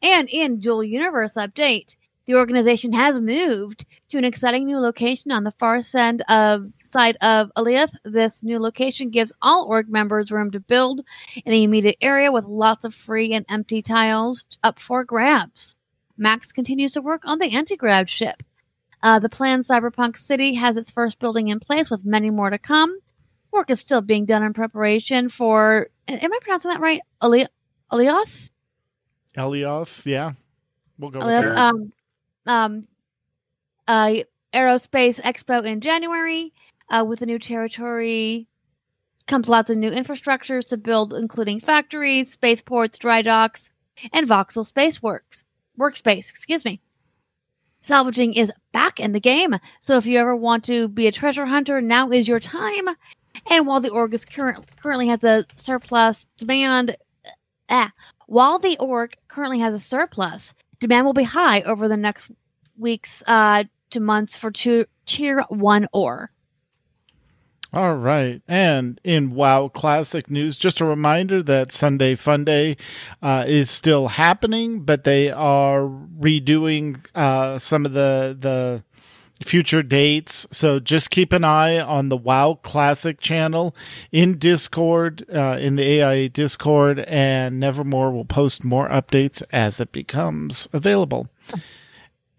[0.03, 1.96] And in Dual Universe update,
[2.27, 7.16] the organization has moved to an exciting new location on the far side of side
[7.22, 7.92] of Alioth.
[8.05, 11.01] This new location gives all org members room to build
[11.44, 15.74] in the immediate area with lots of free and empty tiles up for grabs.
[16.16, 18.42] Max continues to work on the anti-grab ship.
[19.02, 22.58] Uh, the planned cyberpunk city has its first building in place with many more to
[22.58, 22.98] come.
[23.52, 27.00] Work is still being done in preparation for, am I pronouncing that right?
[27.22, 28.50] Alioth?
[29.37, 30.32] Elioth, yeah.
[30.98, 31.58] We'll go with that.
[31.58, 31.92] um,
[32.46, 32.88] um,
[33.87, 34.16] uh,
[34.52, 36.52] Aerospace Expo in January.
[36.90, 38.46] Uh, with the new territory
[39.26, 43.70] comes lots of new infrastructures to build, including factories, spaceports, dry docks,
[44.14, 45.44] and Voxel Space Works
[45.78, 46.30] workspace.
[46.30, 46.80] Excuse me.
[47.88, 51.46] Salvaging is back in the game, so if you ever want to be a treasure
[51.46, 52.87] hunter, now is your time.
[53.51, 56.98] And while the org is current, currently has a surplus demand,
[57.70, 57.90] ah,
[58.27, 62.31] while the org currently has a surplus, demand will be high over the next
[62.77, 66.31] weeks uh, to months for two, tier one ore.
[67.72, 68.40] All right.
[68.48, 72.78] And in WoW Classic news, just a reminder that Sunday Fun Day
[73.22, 78.83] uh, is still happening, but they are redoing uh, some of the the
[79.44, 80.46] future dates.
[80.50, 83.76] So just keep an eye on the WoW Classic channel
[84.11, 89.92] in Discord, uh, in the AIA Discord, and Nevermore will post more updates as it
[89.92, 91.28] becomes available.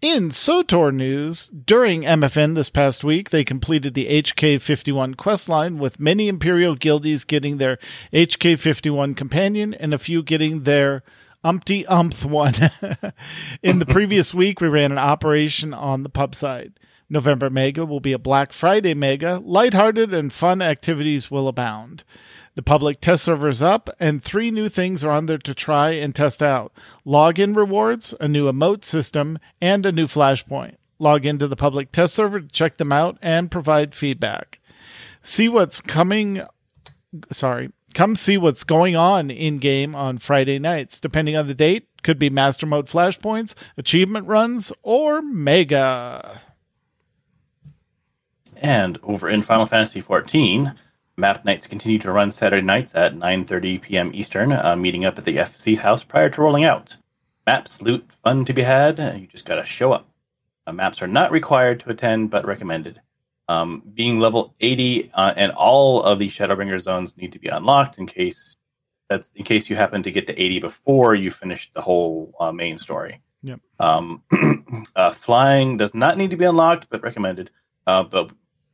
[0.02, 6.26] In SWTOR news, during MFN this past week, they completed the HK51 questline, with many
[6.26, 7.78] Imperial guildies getting their
[8.10, 11.02] HK51 companion and a few getting their
[11.44, 12.70] umpty umpth one.
[13.62, 16.80] In the previous week, we ran an operation on the pub side.
[17.10, 19.42] November Mega will be a Black Friday Mega.
[19.44, 22.04] Lighthearted and fun activities will abound.
[22.60, 25.92] The public test server is up, and three new things are on there to try
[25.92, 26.74] and test out
[27.06, 30.74] login rewards, a new emote system, and a new flashpoint.
[30.98, 34.58] Log into the public test server to check them out and provide feedback.
[35.22, 36.42] See what's coming.
[37.32, 37.72] Sorry.
[37.94, 41.00] Come see what's going on in game on Friday nights.
[41.00, 46.42] Depending on the date, could be master mode flashpoints, achievement runs, or mega.
[48.58, 50.74] And over in Final Fantasy XIV,
[51.20, 54.10] Map nights continue to run Saturday nights at 9:30 p.m.
[54.14, 56.96] Eastern, uh, meeting up at the FC house prior to rolling out.
[57.46, 58.98] Maps, loot, fun to be had.
[59.20, 60.08] You just gotta show up.
[60.66, 63.02] Uh, maps are not required to attend, but recommended.
[63.48, 67.98] Um, being level 80 uh, and all of the Shadowbringer zones need to be unlocked
[67.98, 68.56] in case
[69.10, 72.50] that's in case you happen to get to 80 before you finish the whole uh,
[72.50, 73.20] main story.
[73.42, 73.60] Yep.
[73.78, 74.22] Um,
[74.96, 77.50] uh, flying does not need to be unlocked, but recommended.
[77.86, 78.30] Uh, but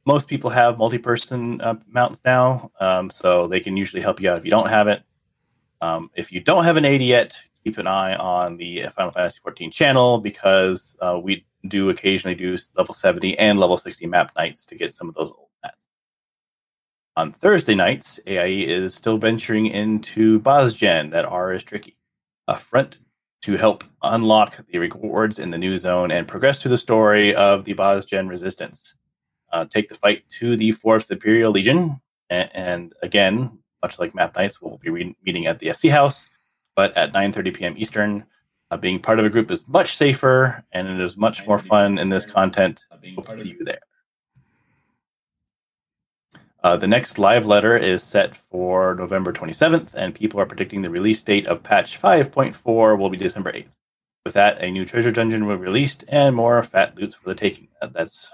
[0.06, 4.38] most people have multi-person uh, mounts now, um, so they can usually help you out
[4.38, 5.02] if you don't have it.
[5.80, 9.40] Um, if you don't have an 80 yet, keep an eye on the Final Fantasy
[9.42, 14.64] 14 channel because uh, we do occasionally do level 70 and level 60 map nights
[14.66, 15.88] to get some of those old mats.
[17.16, 21.96] On Thursday nights, AIE is still venturing into Bozjan that are is tricky.
[22.46, 22.98] A front
[23.42, 27.64] to help unlock the rewards in the new zone and progress through the story of
[27.64, 28.94] the Bozjan resistance
[29.56, 34.36] uh, take the fight to the Fourth Imperial Legion, and, and again, much like Map
[34.36, 36.26] Nights, we'll be re- meeting at the FC House,
[36.74, 37.74] but at 9:30 p.m.
[37.76, 38.24] Eastern.
[38.72, 41.98] Uh, being part of a group is much safer, and it is much more fun
[41.98, 42.84] in this content.
[43.14, 43.78] Hope to see you there.
[46.64, 50.90] Uh, the next live letter is set for November 27th, and people are predicting the
[50.90, 53.76] release date of patch 5.4 will be December 8th.
[54.24, 57.36] With that, a new treasure dungeon will be released and more fat loots for the
[57.36, 57.68] taking.
[57.80, 58.32] Uh, That's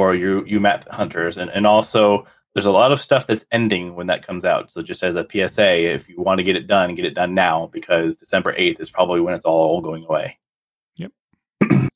[0.00, 3.94] for you you map hunters and, and also there's a lot of stuff that's ending
[3.94, 6.66] when that comes out so just as a psa if you want to get it
[6.66, 10.38] done get it done now because december 8th is probably when it's all going away
[10.96, 11.12] Yep.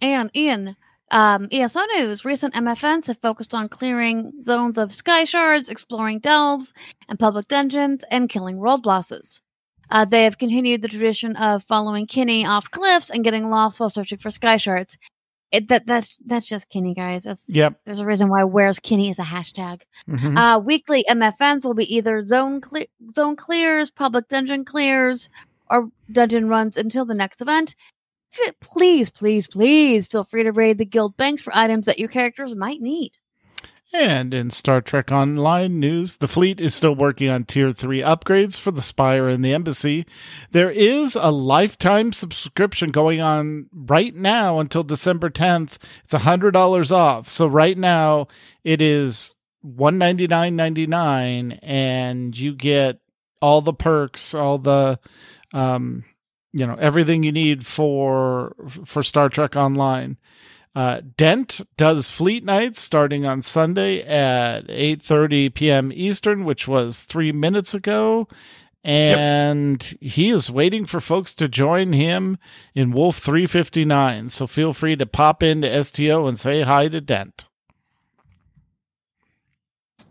[0.00, 0.76] And Ian,
[1.10, 6.74] um, ESO News, recent MFNs have focused on clearing zones of sky shards, exploring delves
[7.08, 9.40] and public dungeons, and killing world bosses.
[9.90, 13.88] Uh, they have continued the tradition of following Kinney off cliffs and getting lost while
[13.88, 14.98] searching for sky shards.
[15.56, 17.24] It, that that's that's just Kinney, guys.
[17.24, 17.80] That's, Yep.
[17.86, 19.82] There's a reason why "Where's Kinney" is a hashtag.
[20.08, 20.36] Mhm.
[20.36, 25.30] Uh, weekly MFNs will be either zone cle- zone clears, public dungeon clears,
[25.70, 27.74] or dungeon runs until the next event.
[28.60, 32.54] Please, please, please feel free to raid the guild banks for items that your characters
[32.54, 33.12] might need.
[33.92, 38.58] And in Star Trek Online news, the fleet is still working on Tier 3 upgrades
[38.58, 40.04] for the Spire and the Embassy.
[40.50, 45.78] There is a lifetime subscription going on right now until December 10th.
[46.02, 47.28] It's $100 off.
[47.28, 48.26] So right now
[48.64, 52.98] it is $199.99 and you get
[53.40, 54.98] all the perks, all the
[55.52, 56.04] um
[56.52, 60.16] you know, everything you need for for Star Trek Online.
[60.76, 65.90] Uh, Dent does Fleet Nights starting on Sunday at 8:30 p.m.
[65.90, 68.28] Eastern, which was three minutes ago,
[68.84, 72.36] and he is waiting for folks to join him
[72.74, 74.28] in Wolf 359.
[74.28, 77.46] So feel free to pop into STO and say hi to Dent.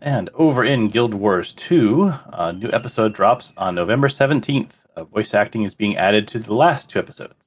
[0.00, 4.72] And over in Guild Wars 2, a new episode drops on November 17th.
[4.96, 7.45] Uh, voice acting is being added to the last two episodes.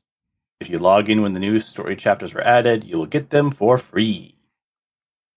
[0.59, 3.49] If you log in when the new story chapters were added, you will get them
[3.49, 4.35] for free.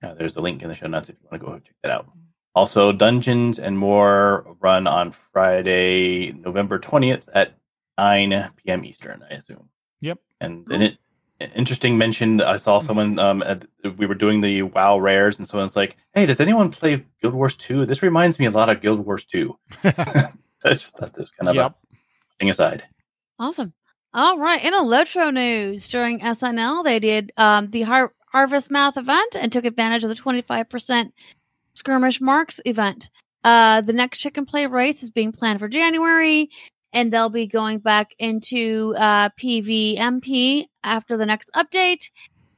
[0.02, 1.92] Uh, there's a link in the show notes if you want to go check that
[1.92, 2.06] out.
[2.56, 7.54] Also, Dungeons and More run on Friday, November 20th at
[7.98, 8.84] 9 p.m.
[8.84, 9.68] Eastern, I assume.
[10.00, 10.18] Yep.
[10.40, 10.98] And then it
[11.54, 12.40] interesting mention.
[12.42, 13.64] I saw someone um at,
[13.96, 17.54] we were doing the WoW rares, and someone's like, "Hey, does anyone play Guild Wars
[17.56, 17.86] 2?
[17.86, 21.70] This reminds me a lot of Guild Wars 2." that's that's kind of Yep.
[21.92, 21.96] a
[22.40, 22.84] thing aside.
[23.38, 23.72] Awesome.
[24.14, 24.62] All right.
[24.62, 30.04] In LotRO news, during SNL, they did um, the Har- Harvestmath event and took advantage
[30.04, 31.12] of the 25%
[31.74, 33.08] skirmish marks event.
[33.42, 36.50] Uh, the next chicken play race is being planned for January,
[36.92, 42.10] and they'll be going back into uh, PVMP after the next update,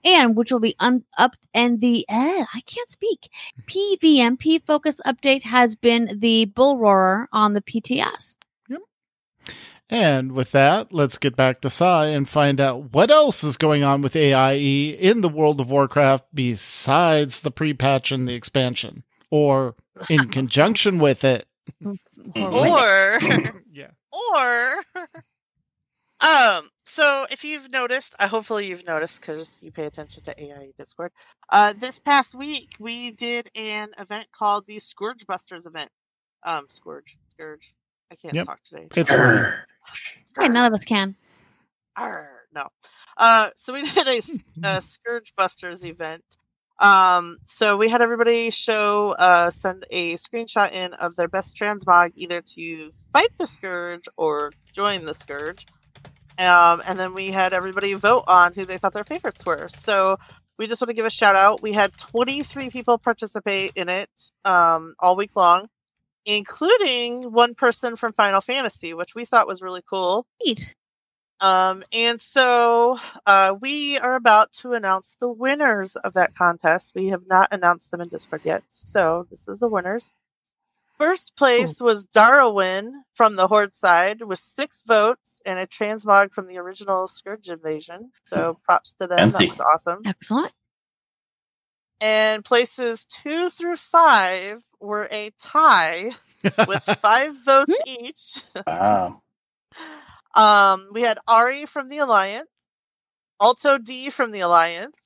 [0.05, 1.37] and which will be un- up.
[1.55, 3.31] And the I can't speak.
[3.69, 8.35] PVMP focus update has been the Bullroarer on the PTS.
[9.91, 13.83] And with that, let's get back to Sai and find out what else is going
[13.85, 19.75] on with AIE in the World of Warcraft besides the pre-patch and the expansion, or
[20.09, 21.47] in conjunction with it.
[22.35, 23.19] Or
[23.73, 23.91] Yeah.
[24.13, 24.83] or
[26.21, 30.73] um so if you've noticed uh, hopefully you've noticed because you pay attention to AIE
[30.79, 31.11] discord
[31.51, 35.91] uh this past week we did an event called the scourge busters event
[36.45, 37.75] um scourge scourge
[38.13, 38.47] i can't Yep.
[38.47, 39.45] talk today It's fine.
[40.39, 41.17] Hey, none of us can.
[41.97, 42.69] Arr, no.
[43.17, 44.09] Uh so we did
[44.65, 46.25] a scourge busters event.
[46.81, 52.13] Um so we had everybody show uh send a screenshot in of their best transmog
[52.17, 55.67] either to fight the scourge or join the scourge.
[56.39, 59.69] Um and then we had everybody vote on who they thought their favorites were.
[59.69, 60.19] So
[60.59, 61.63] we just want to give a shout out.
[61.63, 64.11] We had 23 people participate in it
[64.45, 65.69] um all week long
[66.27, 70.75] including one person from final fantasy which we thought was really cool Neat.
[71.41, 76.93] um, and so uh, we are about to announce the winners of that contest.
[76.95, 78.63] We have not announced them in Discord yet.
[78.71, 80.11] So this is the winners.
[80.97, 86.47] First place was Darwin from the Horde side with six votes and a transmog from
[86.47, 88.13] the original Scourge invasion.
[88.23, 89.19] So props to them.
[89.19, 89.47] Fancy.
[89.47, 90.03] That was awesome.
[90.07, 90.53] Excellent.
[92.01, 96.11] And places two through five were a tie
[96.69, 98.43] with five votes each.
[98.67, 99.23] Wow.
[100.37, 102.51] Um, we had Ari from the Alliance,
[103.41, 104.97] Alto D from the Alliance,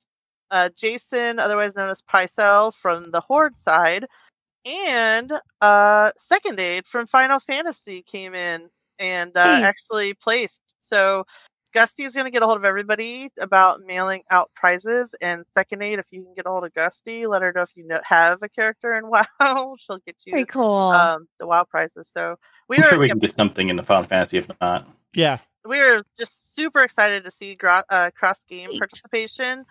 [0.49, 4.07] uh, Jason, otherwise known as Pycelle, from the Horde side,
[4.65, 9.61] and uh, Second Aid from Final Fantasy came in and uh, Hey.
[9.61, 10.61] actually placed.
[10.79, 11.25] So
[11.73, 15.13] Gusty is going to get a hold of everybody about mailing out prizes.
[15.21, 17.71] And Second Aid, if you can get a hold of Gusty, let her know if
[17.75, 19.07] you know, have a character in
[19.39, 19.75] WoW.
[19.77, 20.91] She'll get you Very cool.
[20.91, 22.09] um, the WoW prizes.
[22.13, 24.49] So we I'm were sure we yeah, can get something in the Final Fantasy if
[24.61, 24.87] not.
[25.13, 25.39] Yeah.
[25.67, 29.65] we were just super excited to see gra- uh, cross game participation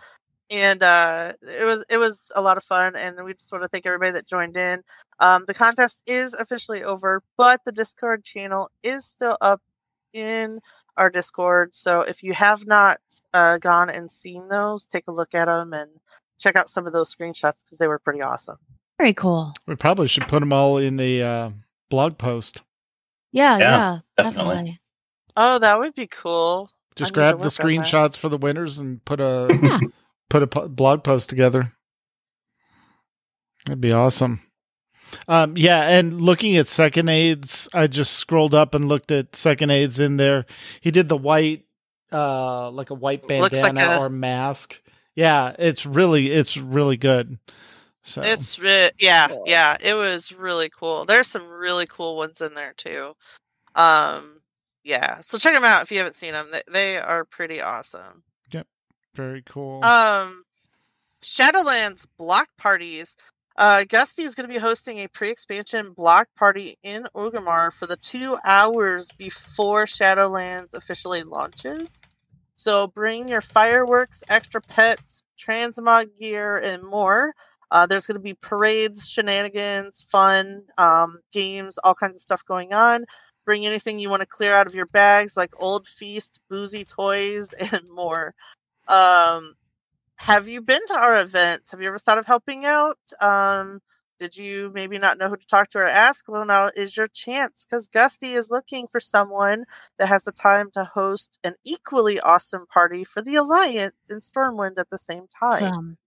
[0.50, 3.68] and uh, it was it was a lot of fun and we just want to
[3.68, 4.82] thank everybody that joined in
[5.20, 9.60] um, the contest is officially over but the discord channel is still up
[10.12, 10.60] in
[10.98, 12.98] our discord so if you have not
[13.32, 15.88] uh, gone and seen those take a look at them and
[16.38, 18.56] check out some of those screenshots because they were pretty awesome
[18.98, 19.52] Very cool.
[19.66, 21.50] We probably should put them all in the uh,
[21.88, 22.62] blog post.
[23.32, 24.54] Yeah, Yeah, yeah, definitely.
[24.54, 24.80] definitely.
[25.36, 27.84] oh that would be cool Just I grab the work on that.
[27.86, 29.80] screenshots for the winners and put a Yeah.
[30.30, 31.72] put a po- blog post together.
[33.66, 34.40] That'd be awesome.
[35.26, 39.70] Um, yeah, and looking at second aids, I just scrolled up and looked at second
[39.70, 40.46] aids in there.
[40.80, 41.64] He did the white,
[42.12, 44.80] uh, like a white Looks like bandana a- or mask.
[45.14, 47.38] Yeah, it's really, it's really good.
[48.04, 49.44] So It's re- yeah, Cool.
[49.46, 49.76] yeah.
[49.80, 51.04] It was really cool.
[51.04, 53.14] There's some really cool ones in there too.
[53.74, 54.40] Um,
[54.84, 55.20] yeah.
[55.20, 56.48] So check them out if you haven't seen them.
[56.52, 58.22] They, they are pretty awesome.
[58.52, 58.66] Yep,
[59.14, 59.84] very cool.
[59.84, 60.44] Um,
[61.22, 63.14] Shadowlands block parties.
[63.58, 67.96] Uh, Gusty is going to be hosting a pre-expansion block party in Orgrimmar for the
[67.96, 72.00] two hours before Shadowlands officially launches.
[72.54, 77.34] So bring your fireworks, extra pets, transmog gear, and more.
[77.68, 82.72] Uh, there's going to be parades, shenanigans, fun, um, games, all kinds of stuff going
[82.72, 83.06] on.
[83.44, 87.52] Bring anything you want to clear out of your bags, like old feast, boozy toys,
[87.72, 88.34] and more.
[88.86, 89.54] Um,
[90.18, 91.70] have you been to our events?
[91.70, 92.98] Have you ever thought of helping out?
[93.20, 93.80] Um,
[94.18, 96.26] did you maybe not know who to talk to or ask?
[96.28, 99.64] Well, now is your chance because Gusty is looking for someone
[99.98, 104.78] that has the time to host an equally awesome party for the Alliance in Stormwind
[104.78, 105.62] at the same time.
[105.64, 105.98] Awesome.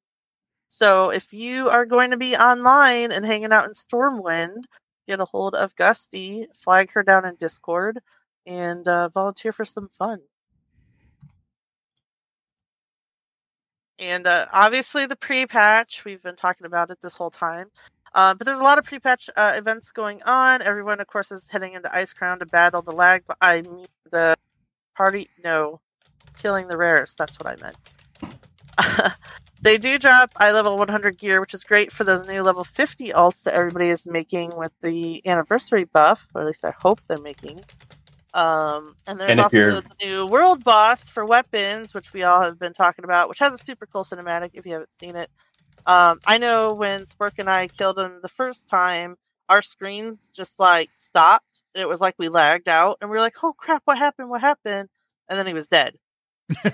[0.68, 4.64] So if you are going to be online and hanging out in Stormwind,
[5.07, 7.99] get a hold of Gusty, flag her down in Discord,
[8.45, 10.20] and uh, volunteer for some fun.
[14.02, 17.68] And uh, obviously, the pre patch, we've been talking about it this whole time.
[18.14, 20.64] Uh, but there's a lot of pre patch uh, events going on.
[20.64, 23.24] Everyone, of course, is heading into Icecrown to battle the lag.
[23.28, 24.36] But I mean, the
[24.95, 25.80] party, no,
[26.39, 27.16] killing the rares.
[27.18, 29.14] That's what I meant.
[29.62, 33.10] they do drop eye level 100 gear, which is great for those new level 50
[33.10, 37.20] alts that everybody is making with the anniversary buff, or at least I hope they're
[37.20, 37.64] making.
[38.34, 42.42] Um, and there's And also you're- the new world boss for weapons, which we all
[42.42, 45.30] have been talking about, which has a super cool cinematic if you haven't seen it.
[45.86, 49.18] Um, I know when Spork and I killed him the first time,
[49.50, 51.64] our screens just like stopped.
[51.76, 53.82] It was like we lagged out, and we were like, "Oh crap!
[53.86, 54.30] What happened?
[54.30, 54.90] What happened?"
[55.30, 55.98] And then he was dead.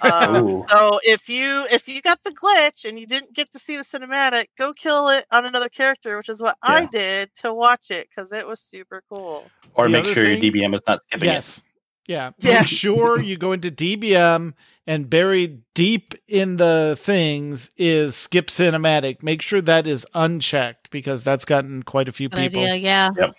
[0.02, 3.78] Um, so if you if you got the glitch and you didn't get to see
[3.78, 7.92] the cinematic, go kill it on another character, which is what I did to watch
[7.92, 9.46] it because it was super cool.
[9.74, 11.62] Or The make sure thing- your DBM is not skipping Yes.
[12.08, 12.32] Yeah.
[12.40, 12.60] Yeah.
[12.60, 14.54] Make sure you go into DBM
[14.86, 19.22] and buried deep in the things is skip cinematic.
[19.22, 22.62] Make sure that is unchecked because that's gotten quite a few Good people.
[22.64, 22.76] idea.
[22.76, 23.10] Yeah.
[23.18, 23.36] it.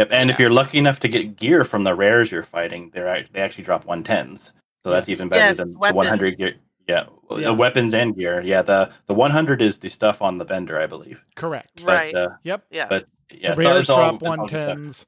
[0.00, 0.08] Yep.
[0.12, 3.40] And if you're lucky enough to get gear from the rares you're fighting, they're they
[3.40, 4.52] actually drop 110s.
[4.88, 5.96] So that's even better Yes, than the weapons.
[5.96, 6.54] 100 gear.
[6.86, 7.38] Yeah, Yeah.
[7.48, 8.40] the weapons and gear.
[8.40, 11.22] Yeah, the the 100 is the stuff on the vendor, I believe.
[11.36, 11.82] Correct.
[11.82, 12.14] Right.
[12.14, 12.64] Uh, Yep.
[12.70, 12.86] Yeah.
[12.88, 14.60] but yeah, the it's all- rares drop it's all good stuff.
[14.78, 15.06] 110s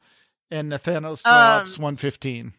[0.51, 2.55] and Nathanos drops Um, 115.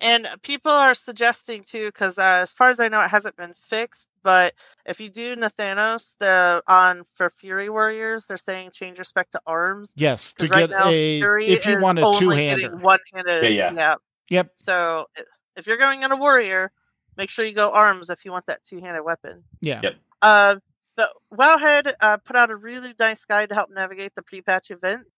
[0.00, 3.54] And people are suggesting too, because uh, as far as I know, it hasn't been
[3.68, 4.08] fixed.
[4.24, 4.54] But
[4.84, 9.40] if you do Nathanos, the on for Fury Warriors, they're saying change your spec to
[9.46, 9.92] arms.
[9.94, 12.76] Yes, to 'Cause right get now, a Fury if you want a two-hander.
[12.78, 13.54] one-handed.
[13.54, 13.94] Yeah, yeah.
[14.30, 14.50] Yep.
[14.56, 15.22] So i-
[15.58, 16.70] if you're going on a warrior,
[17.16, 19.42] make sure you go arms if you want that two-handed weapon.
[19.60, 19.80] Yeah.
[19.82, 19.96] Yep.
[20.22, 20.56] Uh,
[20.96, 25.10] but Wowhead uh, put out a really nice guide to help navigate the pre-patch events.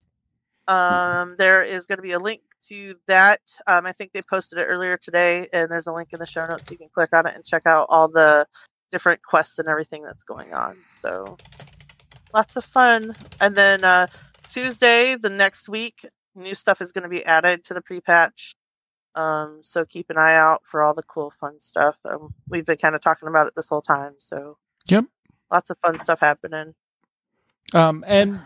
[0.67, 3.41] Um, there is going to be a link to that.
[3.65, 6.45] Um, I think they posted it earlier today, and there's a link in the show
[6.45, 6.69] notes.
[6.69, 8.47] You can click on it and check out all the
[8.91, 10.77] different quests and everything that's going on.
[10.89, 11.37] So
[12.33, 13.15] lots of fun.
[13.39, 14.07] And then uh,
[14.49, 18.55] Tuesday, the next week, new stuff is going to be added to the pre-patch.
[19.15, 21.97] Um, so keep an eye out for all the cool, fun stuff.
[22.05, 24.13] Um, we've been kind of talking about it this whole time.
[24.19, 24.57] So
[24.87, 25.05] Yep.
[25.51, 26.75] lots of fun stuff happening.
[27.73, 28.41] Um, and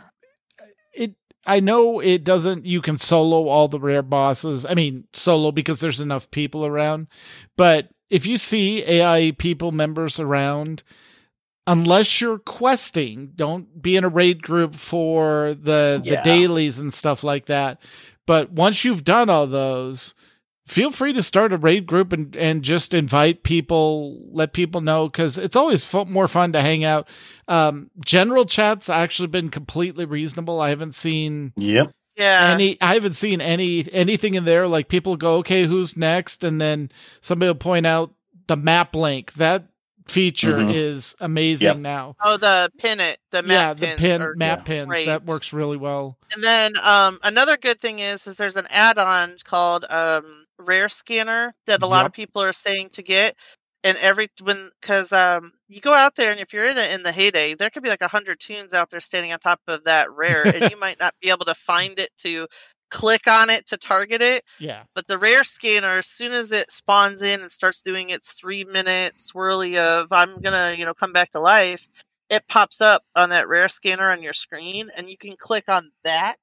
[0.93, 2.66] it, I know it doesn't.
[2.66, 4.66] You can solo all the rare bosses.
[4.66, 7.07] I mean, solo because there's enough people around.
[7.57, 10.84] But if you see AI people members around,
[11.68, 17.24] unless you're questing, don't be in a raid group for the the dailies and stuff
[17.24, 17.80] like that.
[18.26, 20.16] But once you've done all those,
[20.66, 25.07] feel free to start a raid group and, and just invite people, let people know
[25.07, 27.07] because it's always fu- more fun to hang out.
[27.47, 30.59] Um, general chat's actually been completely reasonable.
[30.59, 31.91] I haven't seen Yep.
[32.18, 32.51] Yeah.
[32.53, 36.59] any, I haven't seen any anything in there like people go, okay, who's next, and
[36.61, 36.89] then
[37.22, 38.13] somebody will point out
[38.47, 39.34] the map link.
[39.34, 39.66] That
[40.07, 40.74] feature Mhm.
[40.74, 41.78] is amazing Yep.
[41.78, 42.16] now.
[42.24, 45.05] oh, the pin it, the yeah, map the pins pin are- map yeah, pins great.
[45.07, 46.18] that works really well.
[46.34, 51.56] And then um, another good thing is, is there's an add-on called um, Rare Scanner
[51.68, 52.06] that a lot Yep.
[52.06, 53.36] of people are saying to get.
[53.84, 57.03] And every when because um, you go out there and if you're in it in
[57.03, 59.84] the heyday, there could be like a hundred tunes out there standing on top of
[59.84, 62.47] that rare, and you might not be able to find it to
[62.89, 64.43] click on it to target it.
[64.58, 68.34] Yeah, But the rare scanner, as soon as it spawns in and starts doing its
[68.34, 71.88] three minute swirly of I'm gonna, you know, come back to life,
[72.30, 75.91] it pops up on that rare scanner on your screen, and you can click on
[76.03, 76.38] that,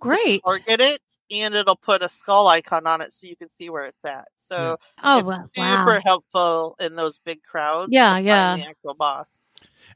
[0.00, 0.42] Great.
[0.44, 3.84] target it, and it'll put a skull icon on it so you can see where
[3.86, 4.28] it's at.
[4.36, 5.44] So Oh, it's wow.
[5.54, 6.00] super wow.
[6.04, 7.90] helpful in those big crowds.
[7.92, 8.56] Yeah, yeah.
[8.56, 9.46] The actual boss.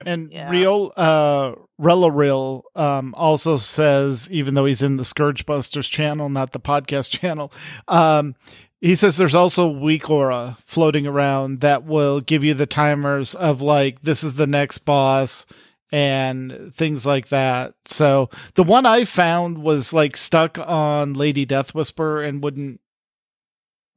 [0.05, 0.51] And Yeah.
[0.51, 6.53] Real uh Relaril um also says, even though he's in the Scourge Busters channel, not
[6.53, 7.53] the podcast channel,
[7.89, 8.35] um,
[8.81, 13.63] he says there's also weak aura floating around that will give you the timers of
[13.63, 15.47] like this is the next boss
[15.95, 17.73] and things like that.
[17.85, 22.81] So the one I found was like stuck on Lady Deathwhisper and wouldn't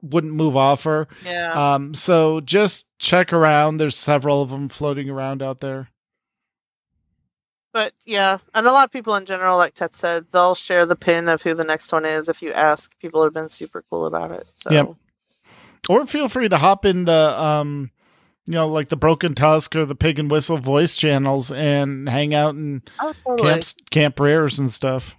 [0.04, 1.08] wouldn't move off her.
[1.26, 1.74] Yeah.
[1.74, 3.78] Um, so just check around.
[3.78, 5.90] There's several of them floating around out there.
[7.74, 10.96] But yeah, and a lot of people in general, like Ted said, they'll share the
[10.96, 12.96] pin of who the next one is if you ask.
[13.00, 14.48] People have been super cool about it.
[14.54, 14.94] So Yep.
[15.90, 17.90] Or feel free to hop in the um
[18.48, 22.34] you know, like the Broken Tusk or the Pig and Whistle voice channels and hang
[22.34, 23.62] out in Oh, totally.
[23.62, 25.16] camps, camp rares and stuff.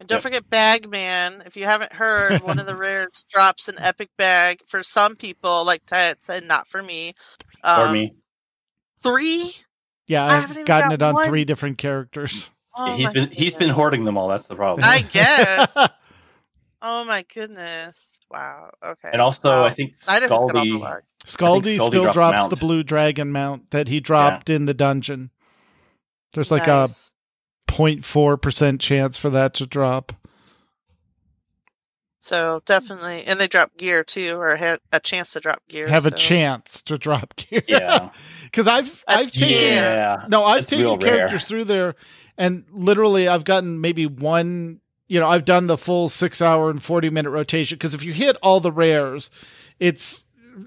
[0.00, 0.22] And don't Yep.
[0.22, 1.42] forget Bagman.
[1.46, 5.64] If you haven't heard, one of the rares drops an epic bag for some people,
[5.64, 7.14] like Ted said, not for me.
[7.74, 8.14] or Um, me.
[9.02, 9.54] Three?
[10.06, 11.24] Yeah, I I've haven't gotten got it on one.
[11.24, 12.50] three different characters.
[12.76, 14.28] Oh he's my been he's been hoarding them all.
[14.28, 14.84] That's the problem.
[14.84, 15.68] I guess.
[16.82, 18.19] Oh my goodness.
[18.30, 18.70] Wow.
[18.84, 19.10] Okay.
[19.12, 19.64] and also, Wow.
[19.64, 20.80] I think I didn't get off the Skadi.
[20.80, 21.02] lag.
[21.26, 22.50] Skadi Skadi still drops mount.
[22.50, 25.30] the blue dragon mount that he dropped in the dungeon.
[26.32, 27.12] There's like Nice.
[27.68, 30.12] a 0.4% chance for that to drop.
[32.22, 35.88] So definitely, and they drop gear too, or had a chance to drop gear.
[35.88, 37.62] Have a chance to drop gear.
[37.66, 38.10] Yeah,
[38.44, 40.24] Because I've That's I've taken yeah.
[40.28, 41.16] no, I've It's real taken rare.
[41.16, 41.94] characters through there,
[42.36, 44.80] and literally I've gotten maybe one.
[45.10, 47.76] You know, I've done the full six hour and forty minute rotation.
[47.76, 49.28] Because if you hit all the rares,
[49.80, 50.24] it's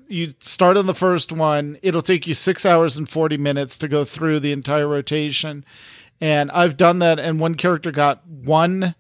[0.10, 1.78] you start on the first one.
[1.82, 5.64] It'll take you six hours and forty minutes to go through the entire rotation,
[6.20, 7.20] and I've done that.
[7.20, 8.96] And one character got one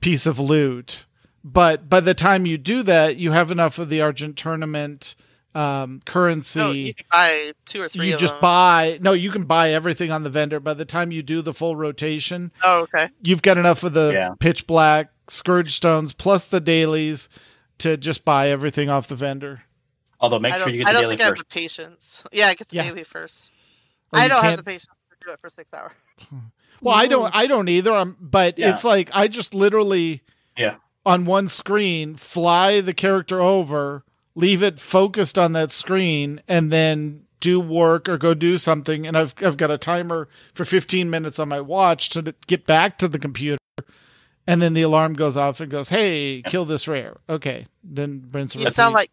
[0.00, 1.04] piece of loot,
[1.42, 5.16] but by the time you do that, you have enough of the Argent tournament
[5.54, 8.08] um, currency No, you can buy two or three.
[8.08, 8.40] you of just them.
[8.42, 11.52] buy no you can buy everything on the vendor by the time you do the
[11.52, 13.08] full rotation Oh, okay.
[13.22, 14.34] you've got enough of the Yeah.
[14.38, 17.28] pitch black scourge stones plus the dailies
[17.78, 19.62] to just buy everything off the vendor
[20.20, 21.48] Although make sure don't, you I get the don't daily think I have first.
[21.48, 22.24] the patience.
[22.30, 22.82] Yeah, get the Yeah.
[22.84, 23.50] daily first.
[24.12, 25.92] Or I don't have the patience to do it for six hours.
[26.82, 28.72] well i don't i don't either um, but Yeah.
[28.72, 30.22] it's like i just literally
[30.56, 30.76] Yeah.
[31.04, 34.04] on one screen fly the character over
[34.40, 39.16] leave it focused on that screen and then do work or go do something and
[39.16, 43.08] I've I've got a timer for 15 minutes on my watch to get back to
[43.08, 43.58] the computer
[44.46, 48.52] and then the alarm goes off and goes hey kill this rare okay then rinse
[48.54, 48.74] and You repeat.
[48.76, 49.10] sound like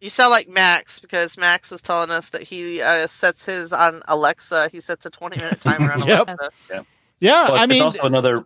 [0.00, 4.00] you sound like Max because Max was telling us that he uh, sets his on
[4.06, 4.68] Alexa.
[4.70, 6.28] He sets a twenty minute timer on Yep.
[6.28, 6.86] Alexa.
[7.20, 8.44] yeah Well, I it's mean also another.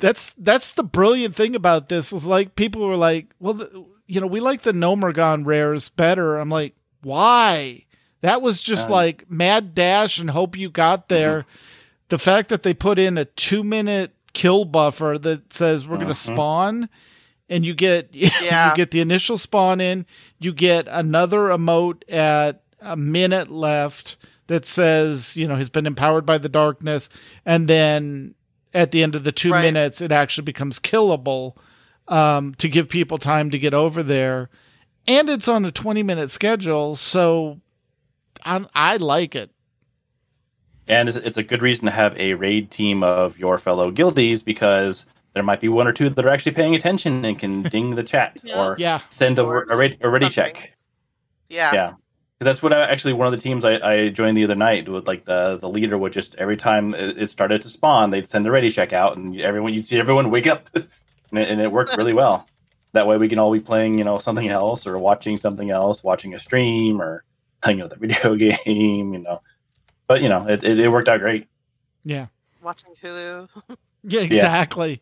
[0.00, 4.20] that's that's the brilliant thing about this is like people were like well the, you
[4.20, 7.84] know we like the Nomergon rares better i'm like why
[8.20, 11.46] that was just Um, like mad dash and hope you got there
[12.08, 16.08] the fact that they put in a two minute kill buffer that says we're going
[16.08, 16.32] to Mhm.
[16.32, 16.88] spawn
[17.48, 18.70] and you get Yeah.
[18.70, 20.06] you get the initial spawn in
[20.38, 24.16] you get another emote at a minute left
[24.48, 27.08] that says you know he's been empowered by the darkness
[27.46, 28.34] and then
[28.74, 29.62] at the end of the two Right.
[29.62, 31.54] minutes it actually becomes killable
[32.10, 34.50] um, to give people time to get over there
[35.08, 37.58] and it's on a 20 minute schedule so
[38.44, 39.50] i I like it
[40.88, 44.42] And it's, it's a good reason to have a raid team of your fellow guildies
[44.44, 47.94] because there might be one or two that are actually paying attention and can ding
[47.94, 48.60] the chat Yeah.
[48.60, 50.54] or yeah send a, a, ready, a ready something.
[50.54, 50.76] check.
[51.48, 51.72] Yeah.
[51.72, 51.92] Yeah.
[52.38, 54.88] Because that's what I, actually one of the teams I, I joined the other night
[54.88, 58.28] with like the the leader would just every time it, it started to spawn they'd
[58.28, 60.68] send the ready check out and everyone you'd see everyone wake up
[61.30, 62.46] and it, and it worked really well.
[62.92, 66.02] That way we can all be playing you know something else or watching something else,
[66.02, 67.24] watching a stream or
[67.62, 69.42] playing another video game, you know.
[70.06, 71.46] But you know it, it, it worked out great.
[72.04, 72.26] yeah
[72.62, 73.48] Watching Hulu.
[74.02, 75.00] yeah exactly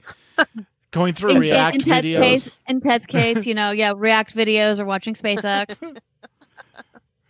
[0.90, 3.92] going through in, react in, in Ted's videos case, in Ted's case, you know, yeah,
[3.96, 5.96] React videos or watching SpaceX.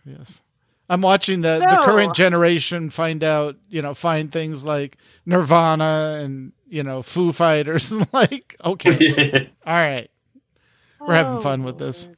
[0.05, 0.41] Yes.
[0.89, 6.51] I'm watching the, the current generation find out, you know, find things like Nirvana and,
[6.69, 7.91] you know, Foo Fighters.
[8.13, 10.09] like, okay, all right.
[10.99, 12.09] We're having fun with this.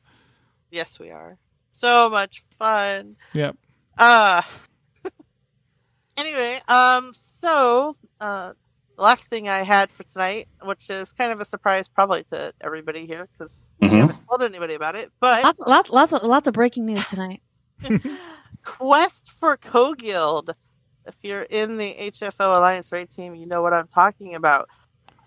[0.71, 1.37] Yes, we are.
[1.71, 3.15] So much fun.
[3.33, 3.55] Yep.
[3.97, 4.41] Uh
[6.17, 8.53] anyway, um so uh
[8.97, 12.53] the last thing I had for tonight, which is kind of a surprise probably to
[12.61, 13.99] everybody here because I Mhm.
[14.01, 17.41] haven't told anybody about it, but lots, lots, lots, of, lots of breaking news tonight.
[18.63, 20.53] Quest for Co-Guild.
[21.05, 24.67] If you're in the HFO Alliance raid team, you know what I'm talking about.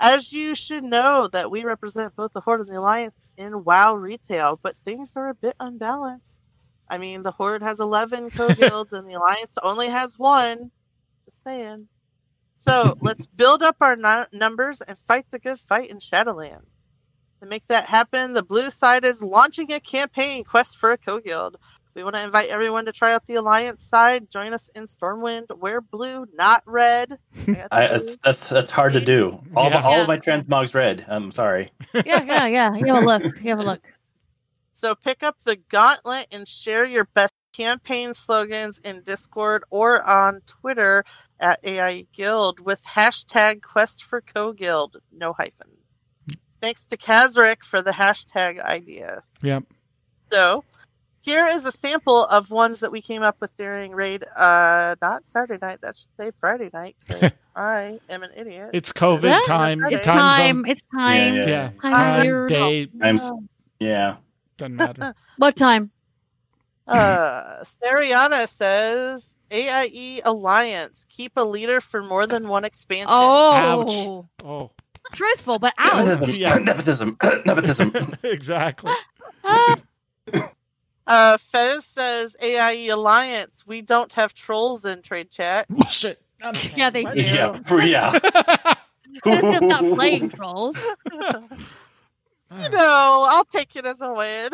[0.00, 3.94] As you should know that we represent both the Horde and the Alliance in WoW
[3.94, 6.40] retail, but things are a bit unbalanced.
[6.88, 10.70] I mean, the Horde has 11 co-guilds and the Alliance only has one.
[11.26, 11.88] Just saying.
[12.56, 16.66] So let's build up our nu- numbers and fight the good fight in Shadowlands.
[17.40, 21.56] To make that happen, the blue side is launching a campaign, Quest for a Co-Guild.
[21.94, 24.28] We want to invite everyone to try out the Alliance side.
[24.30, 25.56] Join us in Stormwind.
[25.58, 27.18] Wear blue, not red.
[27.48, 29.40] I I, that's that's that's hard to do.
[29.56, 29.82] All, Yeah.
[29.82, 30.02] all Yeah.
[30.02, 31.04] of my transmogs red.
[31.08, 31.70] I'm sorry.
[31.94, 32.74] Yeah, yeah, yeah.
[32.74, 33.22] You have a look.
[33.40, 33.80] You have a look.
[34.72, 40.40] So pick up the gauntlet and share your best campaign slogans in Discord or on
[40.46, 41.04] Twitter
[41.38, 45.70] at AI Guild with hashtag Quest for Co Guild, no hyphen.
[46.60, 49.22] Thanks to Kazric for the hashtag idea.
[49.42, 49.64] Yep.
[50.32, 50.64] So
[51.24, 54.24] here is a sample of ones that we came up with during raid.
[54.36, 55.80] Uh, not Saturday night.
[55.80, 56.96] That should say Friday night.
[57.56, 58.70] I am an idiot.
[58.74, 59.82] It's COVID Yeah, time.
[59.84, 60.64] it's It's time time.
[60.66, 61.34] It's time.
[61.36, 61.70] Yeah, Yeah.
[61.80, 61.92] Time,
[62.26, 63.30] Time, day, Times,
[63.80, 64.16] yeah.
[64.58, 65.14] doesn't matter.
[65.38, 65.90] What time?
[66.86, 73.06] Uh, Sariana says AIE Alliance keep a leader for more than one expansion.
[73.08, 74.44] Oh, Ouch.
[74.44, 74.70] Oh,
[75.14, 76.06] truthful, but ouch.
[76.20, 76.40] Nepotism.
[76.40, 76.56] Yeah.
[76.62, 77.16] Nepotism.
[77.46, 78.14] Nepotism.
[78.24, 78.92] exactly.
[81.06, 83.64] Uh, Fez says AIE Alliance.
[83.66, 85.66] We don't have trolls in trade chat.
[85.68, 86.20] Bullshit.
[86.42, 87.20] I'm Yeah, they do.
[87.20, 87.56] yeah.
[87.66, 88.18] for- Yeah.
[89.24, 90.76] But it's not playing trolls.
[91.12, 94.50] you know, I'll take it as a win.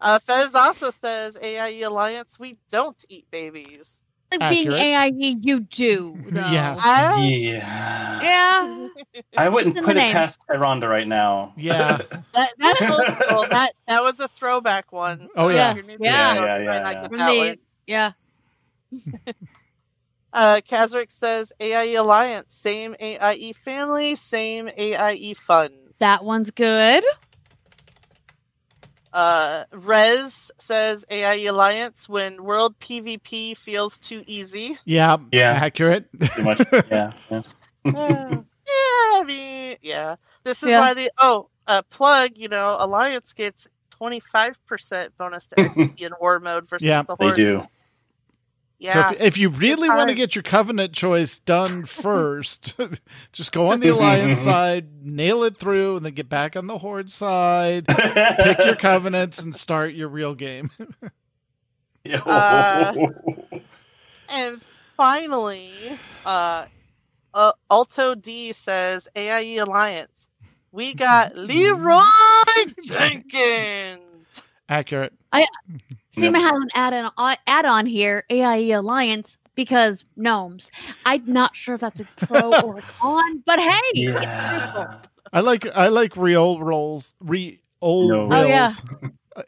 [0.00, 2.38] uh, Fez also says AIE Alliance.
[2.38, 3.99] We don't eat babies.
[4.38, 6.16] Being AIE, you do.
[6.30, 6.40] Though.
[6.40, 6.76] Yeah.
[6.78, 8.20] I, Yeah.
[8.22, 8.88] Yeah.
[9.36, 10.12] I wouldn't put it name.
[10.12, 11.52] past Tyrande right now.
[11.56, 11.96] Yeah.
[12.34, 13.46] that, that's old school.
[13.50, 15.28] That that was a throwback one.
[15.36, 15.70] Oh, so yeah.
[15.70, 16.34] if you're new to Yeah.
[16.34, 16.94] Yeah, yeah, yeah.
[16.94, 17.56] get From that the- one.
[17.86, 18.12] Yeah.
[20.32, 25.70] Uh, Kazric says AIE Alliance, same AIE family, same AIE fun.
[25.98, 27.04] That one's good.
[29.12, 34.78] Uh, Rez says AI Alliance when world PvP feels too easy.
[34.84, 35.16] Yeah.
[35.32, 35.52] Yeah.
[35.52, 36.10] Accurate.
[36.18, 36.60] Pretty much.
[36.90, 37.12] Yeah.
[37.30, 37.42] yeah.
[37.84, 40.16] Uh, yeah, I mean, yeah.
[40.44, 40.80] This is Yeah.
[40.80, 42.30] why the oh, uh, plug.
[42.36, 47.02] You know, Alliance gets twenty five percent bonus to XP in war mode versus Yeah,
[47.02, 47.66] the They do.
[48.80, 52.74] Yeah, So if, if you really want to get your covenant choice done first,
[53.32, 56.78] just go on the alliance side, nail it through, and then get back on the
[56.78, 57.86] horde side.
[57.86, 60.70] Pick your covenants and start your real game.
[62.24, 62.94] Uh,
[64.28, 64.60] And
[64.96, 65.70] finally,
[66.24, 66.64] uh,
[67.34, 70.28] uh, Alto D says AIE Alliance.
[70.72, 72.00] We got Leeroy
[72.82, 74.00] Jenkins.
[74.70, 75.12] Accurate.
[75.32, 75.46] I
[76.16, 76.42] Seema Yep.
[76.42, 80.70] has an add on add on here, AIE Alliance, because gnomes.
[81.04, 84.86] I'm not sure if that's a pro or a con, but hey, it's yeah.
[85.32, 87.14] I like I like real rolls.
[87.20, 88.28] Re old No.
[88.30, 88.62] Oh, yeah.
[88.62, 88.82] rolls.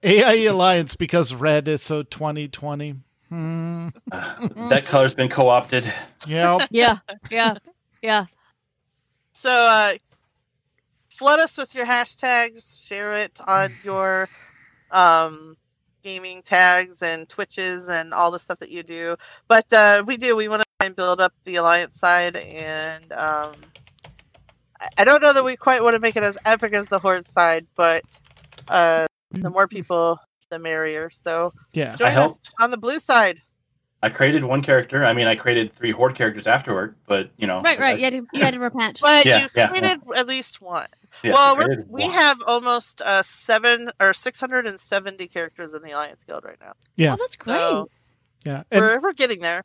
[0.02, 2.96] AIE Alliance because red is so 2020.
[3.28, 3.88] Hmm.
[4.10, 5.90] Uh, that color's been co-opted.
[6.26, 6.68] Yep.
[6.70, 6.98] Yeah,
[7.30, 7.54] yeah,
[8.02, 8.26] yeah.
[9.32, 9.94] So, uh,
[11.08, 12.86] flood us with your hashtags.
[12.86, 14.28] Share it on your
[14.93, 15.57] um,
[16.05, 19.16] gaming tags and Twitches and all the stuff that you do.
[19.49, 20.36] But uh, we do.
[20.36, 23.55] We want to try and build up the Alliance side, and um,
[24.99, 27.26] I- don't know that we quite want to make it as epic as the Horde
[27.26, 28.05] side, but
[28.68, 30.18] uh, the more people,
[30.51, 31.11] the merrier.
[31.11, 31.97] So Yeah.
[31.97, 33.38] join us on the blue side.
[34.05, 35.05] I created one character.
[35.05, 37.61] I mean, I created three horde characters afterward, but you know.
[37.61, 37.94] Right, right.
[37.94, 38.98] I- You had to, you had to repent.
[39.03, 40.88] But Yeah, you yeah, created at least one.
[41.22, 42.11] yes, well, we're, created we one.
[42.12, 46.59] have almost uh, seven or six hundred and seventy characters in the Alliance Guild right
[46.61, 46.72] now.
[46.96, 47.14] Yeah.
[47.14, 47.57] Oh, that's great.
[47.57, 47.88] So
[48.44, 48.64] Yeah.
[48.72, 49.62] And we're we're getting there.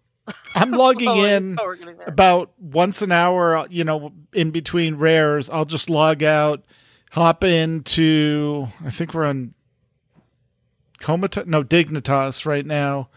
[0.54, 2.08] I'm logging Slowly, in but we're getting there.
[2.08, 5.50] about once an hour, you know, in between rares.
[5.50, 6.64] I'll just log out,
[7.12, 9.54] hop into, I think we're on
[11.00, 13.10] Comatose, no, Dignitas right now.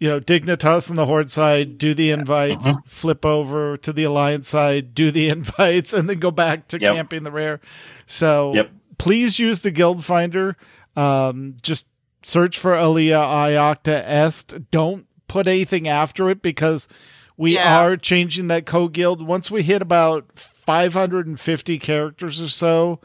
[0.00, 2.80] You know, Dignitas on the Horde side, do the invites, Uh-huh.
[2.86, 6.94] flip over to the Alliance side, do the invites, and then go back to Yep.
[6.94, 7.60] camping the rare.
[8.06, 8.70] So Yep.
[8.98, 10.56] please use the Guild Finder.
[10.96, 11.86] Um, just
[12.22, 14.70] search for Alea Iacta Est.
[14.70, 16.88] Don't put anything after it because
[17.36, 17.78] we Yeah.
[17.80, 19.20] are changing that co guild.
[19.26, 23.00] Once we hit about 550 characters or so,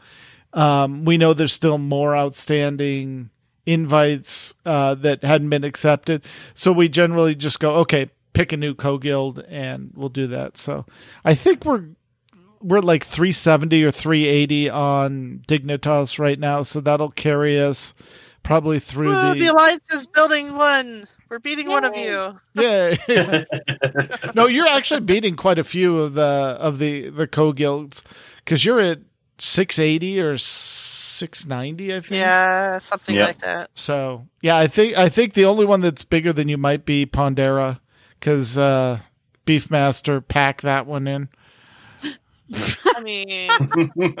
[0.54, 3.28] um, we know there's still more outstanding
[3.66, 6.22] invites uh, that hadn't been accepted.
[6.54, 10.56] So we generally just go, okay, pick a new co guild, and we'll do that.
[10.56, 10.86] So
[11.24, 11.84] I think we're
[12.62, 17.94] we're like 370 or 380 on Dignitas right now, so that'll carry us
[18.42, 19.34] probably through Woo, the...
[19.34, 21.06] the Alliance is building one.
[21.28, 22.38] We're beating one of you.
[22.54, 23.44] yeah.
[24.34, 28.02] no, you're actually beating quite a few of the of the the co guilds
[28.38, 29.00] because you're at
[29.38, 30.38] 680 or
[31.16, 32.10] 690, I think.
[32.22, 33.26] Yeah, something Yep.
[33.26, 33.70] like that.
[33.74, 37.06] So yeah, I think I think the only one that's bigger than you might be
[37.06, 37.80] Pondera
[38.18, 39.00] because uh,
[39.46, 41.28] Beefmaster pack that one in.
[42.94, 43.50] I mean,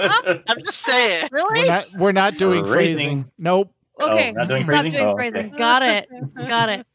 [0.48, 1.28] I'm just saying.
[1.30, 1.68] We're Really?
[1.68, 2.96] not we're not doing Phrasing.
[2.96, 3.30] phrasing.
[3.38, 3.72] Nope.
[4.00, 4.30] Okay.
[4.30, 4.90] Oh, not doing Stop phrasing?
[4.92, 5.46] doing Oh, phrasing.
[5.46, 5.56] okay.
[5.58, 6.08] Got it.
[6.36, 6.86] Got it.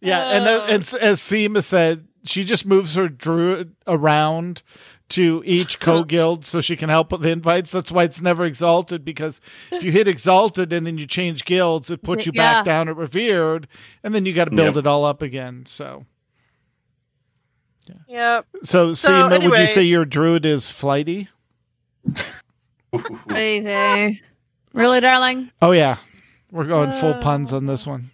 [0.00, 4.62] Yeah, and, Uh, then- and as Seema said, she just moves her druid around
[5.10, 7.70] to each co guild so she can help with the invites.
[7.70, 9.40] That's why it's never exalted because
[9.70, 12.54] if you hit exalted and then you change guilds, it puts you Yeah.
[12.54, 13.68] back down at revered,
[14.02, 14.84] and then you got to build Yep.
[14.84, 15.66] it all up again.
[15.66, 16.06] So,
[18.08, 18.46] Yep.
[18.62, 21.28] so, So, Seema, would you say your druid is flighty?
[23.28, 24.20] Baby.
[24.72, 25.50] Really, darling?
[25.60, 25.98] Oh yeah,
[26.52, 27.20] We're going full Uh.
[27.22, 28.10] puns on this one.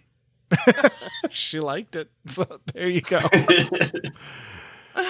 [1.29, 2.09] she liked it.
[2.27, 3.19] So there you go.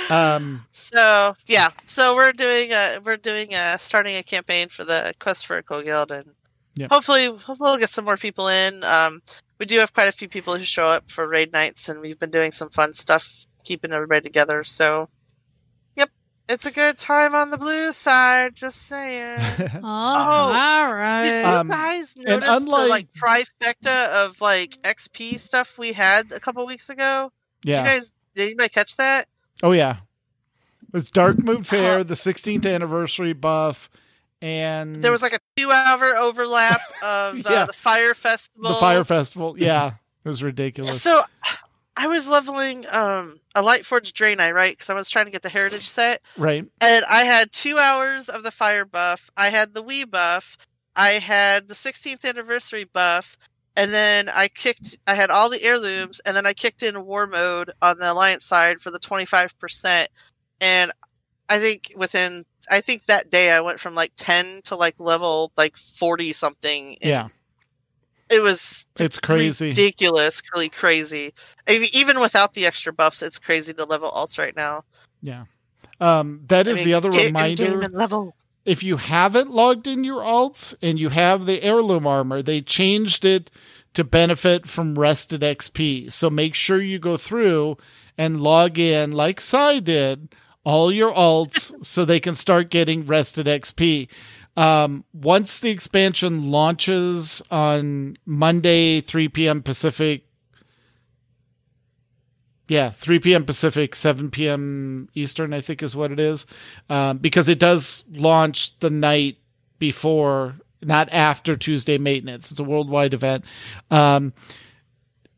[0.10, 5.14] Um, So yeah, so we're doing a we're doing a starting a campaign for the
[5.20, 6.30] Quest for Echo Guild, and
[6.76, 6.92] Yep.
[6.92, 7.30] hopefully
[7.60, 8.84] we'll get some more people in.
[8.84, 9.22] Um,
[9.60, 12.20] we do have quite a few people who show up for raid nights, and we've
[12.20, 13.34] been doing some fun stuff,
[13.64, 14.64] keeping everybody together.
[14.64, 15.10] So,
[15.96, 16.12] yep,
[16.48, 18.56] it's a good time on the blue side.
[18.56, 19.40] Just saying.
[19.84, 25.80] Oh, all Did you Um, guys notice unlike- the like trifecta of like XP stuff
[25.80, 27.32] we had a couple weeks ago?
[27.64, 27.82] yeah.
[27.84, 29.28] Did you guys did anybody catch that?
[29.64, 29.98] Oh yeah.
[30.94, 33.90] It's Darkmoon Fair, the 16th anniversary buff,
[34.42, 37.66] and There was like a two hour overlap of uh, Yeah.
[37.66, 38.70] the fire festival.
[38.70, 39.56] the Fire Festival.
[39.58, 39.94] Yeah,
[40.24, 41.02] it was ridiculous.
[41.02, 41.22] So
[41.96, 44.72] I was leveling um, a Lightforged Draenei, right?
[44.74, 46.66] Because I was trying to get the heritage set, right.
[46.80, 49.30] and I had two hours of the fire buff.
[49.36, 50.58] I had the Wii buff.
[50.96, 53.38] I had the 16th anniversary buff,
[53.78, 54.98] and then I kicked.
[55.06, 58.44] I had all the heirlooms, and then I kicked in war mode on the Alliance
[58.44, 60.08] side for the 25%.
[60.60, 60.92] And
[61.48, 65.52] I think within, I think that day I went from like 10 to like level
[65.56, 66.98] like 40 something.
[67.02, 67.28] Yeah,
[68.32, 69.68] it was it's crazy.
[69.68, 71.36] ridiculous, really crazy.
[71.70, 74.82] I mean, even without the extra buffs, it's crazy to level alts right now.
[75.22, 75.46] Yeah.
[76.02, 77.90] Um, that I mean, the other get your game reminder.
[77.90, 78.36] level.
[78.68, 83.24] If you haven't logged in your alts and you have the heirloom armor, they changed
[83.24, 83.50] it
[83.94, 86.12] to benefit from rested XP.
[86.12, 87.78] So make sure you go through
[88.18, 93.46] and log in, like Sai did, all your alts so they can start getting rested
[93.46, 94.10] XP.
[94.58, 99.64] Um, once the expansion launches on Monday, 3 p.m.
[99.64, 100.27] Pacific,
[102.68, 103.46] yeah, 3 p.m.
[103.46, 105.10] Pacific, 7 p.m.
[105.14, 106.46] Eastern, I think is what it is.
[106.90, 109.38] Um, because it does launch the night
[109.80, 112.52] before, not after Tuesday maintenance.
[112.52, 113.46] It's a worldwide event.
[113.90, 114.34] Um,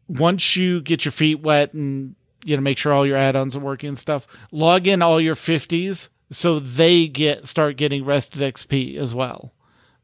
[0.08, 3.60] once you get your feet wet and you know make sure all your add-ons are
[3.60, 8.98] working and stuff, log in all your 50s so they get start getting rested XP
[8.98, 9.54] as well.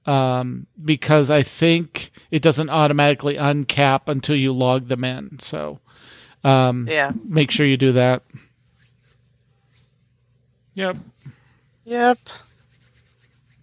[0.06, 5.40] Um, because I think it doesn't automatically uncap until you log them in.
[5.40, 5.80] So,
[6.46, 7.12] um, Yeah.
[7.28, 8.22] make sure you do that.
[10.76, 10.98] Yep.
[11.86, 12.20] Yep.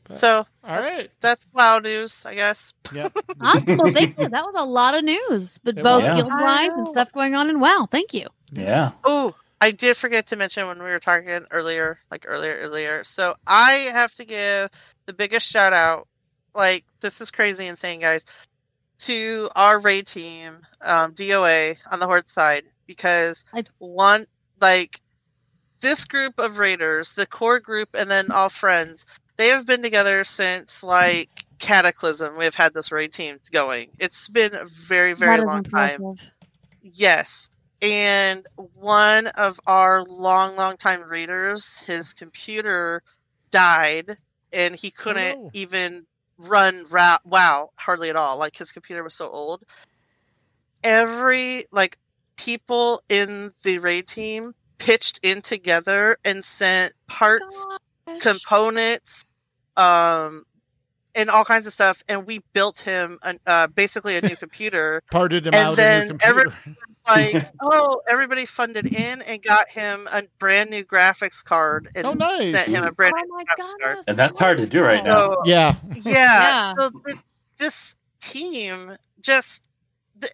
[0.05, 1.09] But- So All that's, right.
[1.21, 2.75] that's WoW news, I guess.
[2.95, 3.17] Yep.
[3.41, 3.77] Awesome.
[3.79, 4.29] Well, thank you.
[4.29, 6.17] That was a lot of news, but It both was.
[6.17, 7.89] guild wise and stuff going on in WoW.
[7.91, 8.27] Thank you.
[8.53, 8.93] yeah.
[9.05, 13.05] Oh, I did forget to mention when we were talking earlier, like earlier, earlier.
[13.05, 14.71] So I have to give
[15.07, 16.09] the biggest shout out.
[16.55, 18.25] Like this is crazy insane, guys,
[19.03, 24.29] to our raid team, um, DOA on the Horde side, because I- want
[24.61, 25.01] like
[25.81, 30.25] this group of raiders, the core group, and then all friends, they have been together
[30.25, 31.29] since like
[31.59, 32.37] Cataclysm.
[32.37, 33.91] We've had this raid team going.
[33.99, 36.17] It's been a very, very That long time.
[36.83, 37.51] Yes.
[37.81, 43.03] And one of our long, long time readers, his computer
[43.51, 44.17] died
[44.53, 45.51] and he couldn't no.
[45.53, 46.07] even
[46.39, 48.39] run ra- WoW hardly at all.
[48.39, 49.63] Like his computer was so old.
[50.85, 51.99] Every, like,
[52.37, 57.67] people in the raid team pitched in together and sent parts
[58.07, 58.21] Gosh.
[58.21, 59.25] components
[59.77, 60.45] um
[61.15, 65.03] and all kinds of stuff and we built him an, uh, basically a new computer
[65.11, 66.79] Parted him And out then in your every- computer.
[66.89, 67.01] It's
[67.35, 72.13] like oh everybody funded in and got him a brand new graphics card and Oh,
[72.15, 72.51] nice.
[72.53, 73.81] sent him a brand Oh new my graphics god.
[73.83, 73.99] card.
[74.09, 75.33] And that's hard to do right now.
[75.33, 75.75] so yeah.
[76.03, 76.75] yeah, Yeah.
[76.79, 77.19] so th-
[77.59, 79.69] this team just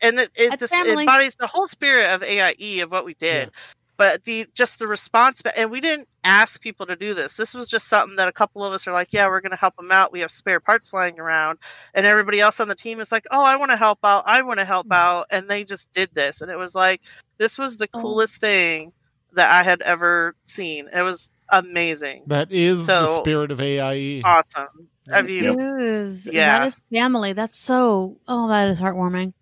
[0.03, 1.03] and it, it That's just family.
[1.05, 3.51] embodies the whole spirit of AIE of what we did.
[3.99, 7.37] But the just the response, and we didn't ask people to do this.
[7.37, 9.57] This was just something that a couple of us are like, "Yeah, we're going to
[9.59, 10.13] help them out.
[10.13, 11.59] We have spare parts lying around,"
[11.95, 14.23] and everybody else on the team is like, "Oh, I want to help out.
[14.27, 14.93] I want to help Hmm.
[14.95, 17.03] out," and they just did this, and it was like
[17.39, 18.01] this was the Oh.
[18.03, 18.93] coolest thing
[19.33, 20.89] that I had ever seen.
[20.95, 24.23] It was amazing, That is the spirit of AIE.
[24.25, 24.69] awesome.
[25.13, 25.57] I mean, Yep.
[25.81, 26.59] Is Yeah.
[26.61, 27.33] that is family.
[27.33, 28.21] That's so.
[28.29, 29.33] Oh, that is heartwarming.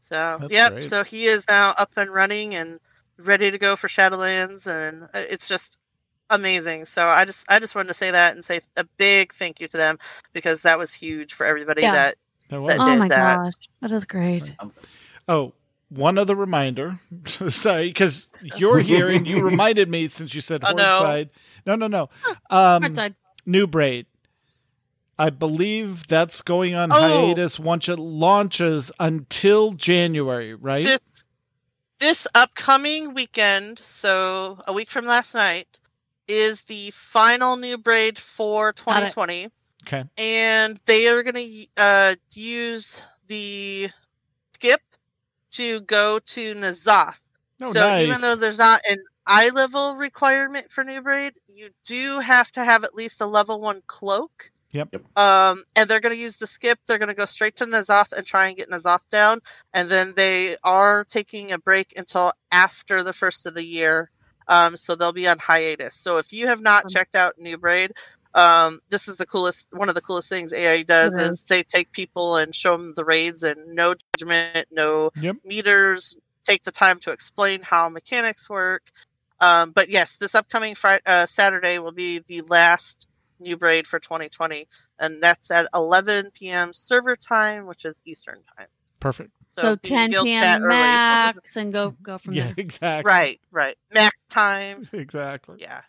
[0.00, 0.72] So That's yep.
[0.72, 0.84] great.
[0.84, 2.78] So he is now up and running and
[3.18, 5.76] ready to go for Shadowlands, and uh, it's just
[6.30, 6.84] amazing.
[6.86, 9.68] So I just I just wanted to say that and say a big thank you
[9.68, 9.98] to them
[10.32, 11.82] because that was huge for everybody.
[11.82, 11.92] Yeah.
[11.92, 12.14] That
[12.50, 13.36] That was- that Oh my that.
[13.44, 14.52] gosh, that is great.
[15.28, 15.52] Oh,
[15.88, 16.98] one other reminder.
[17.48, 20.82] Sorry, because you're here and you reminded me since you said Oh, no.
[20.82, 21.30] Hornside.
[21.64, 22.02] No, no, no.
[22.50, 23.14] Um, Hardside.
[23.46, 24.06] Noob Raid.
[25.18, 26.96] I believe that's going on Oh.
[27.26, 30.84] hiatus once it launches until January, right?
[30.84, 30.98] this
[31.98, 35.78] this upcoming weekend, so a week from last night,
[36.28, 39.48] is the final noob raid for 2020.
[39.84, 40.04] okay.
[40.18, 43.88] and they are going to uh, use the
[44.54, 44.80] skip
[45.52, 47.18] to go to N'Zoth.
[47.62, 48.06] Oh, so nice.
[48.06, 52.64] even though there's not an eye level requirement for Noob Raid, you do have to
[52.64, 54.50] have at least a level one cloak.
[54.76, 54.90] Yep.
[54.92, 55.04] Yep.
[55.16, 56.78] Um, and they're going to use the skip.
[56.86, 59.40] They're going to go straight to N'Zoth and try and get N'Zoth down.
[59.72, 64.10] And then they are taking a break until after the first of the year.
[64.48, 65.96] Um, so they'll be on hiatus.
[65.96, 67.92] So if you have not Um, checked out Noob Raid,
[68.34, 69.66] um, this is the coolest.
[69.72, 71.44] One of the coolest things AI does It is is.
[71.44, 75.36] they take people and show them the raids and no judgment, no Yep.
[75.44, 76.16] meters.
[76.44, 78.82] Take the time to explain how mechanics work.
[79.40, 83.06] Um, but yes, this upcoming Friday, uh, Saturday will be the last
[83.40, 84.66] noob raid for 2020,
[84.98, 86.72] and that's at 11 p.m.
[86.72, 88.66] server time, which is Eastern time.
[89.00, 89.30] Perfect.
[89.48, 90.64] So, be 10 guild chat p.m.
[90.64, 90.78] early.
[90.78, 92.54] max and go go from Yeah, there.
[92.56, 93.10] exactly.
[93.10, 93.76] Right, right.
[93.92, 94.88] Max time.
[94.92, 95.56] Exactly.
[95.60, 95.80] Yeah.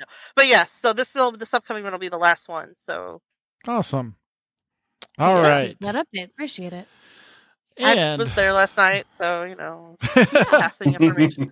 [0.00, 0.06] No.
[0.34, 2.74] But yes, so this will this upcoming one will be the last one.
[2.86, 3.20] So
[3.68, 4.16] Awesome.
[5.18, 5.42] All Yeah.
[5.42, 5.76] right.
[5.80, 6.30] That update.
[6.30, 6.88] Appreciate it.
[7.82, 9.96] I was there last night, so you know,
[10.58, 11.50] passing information.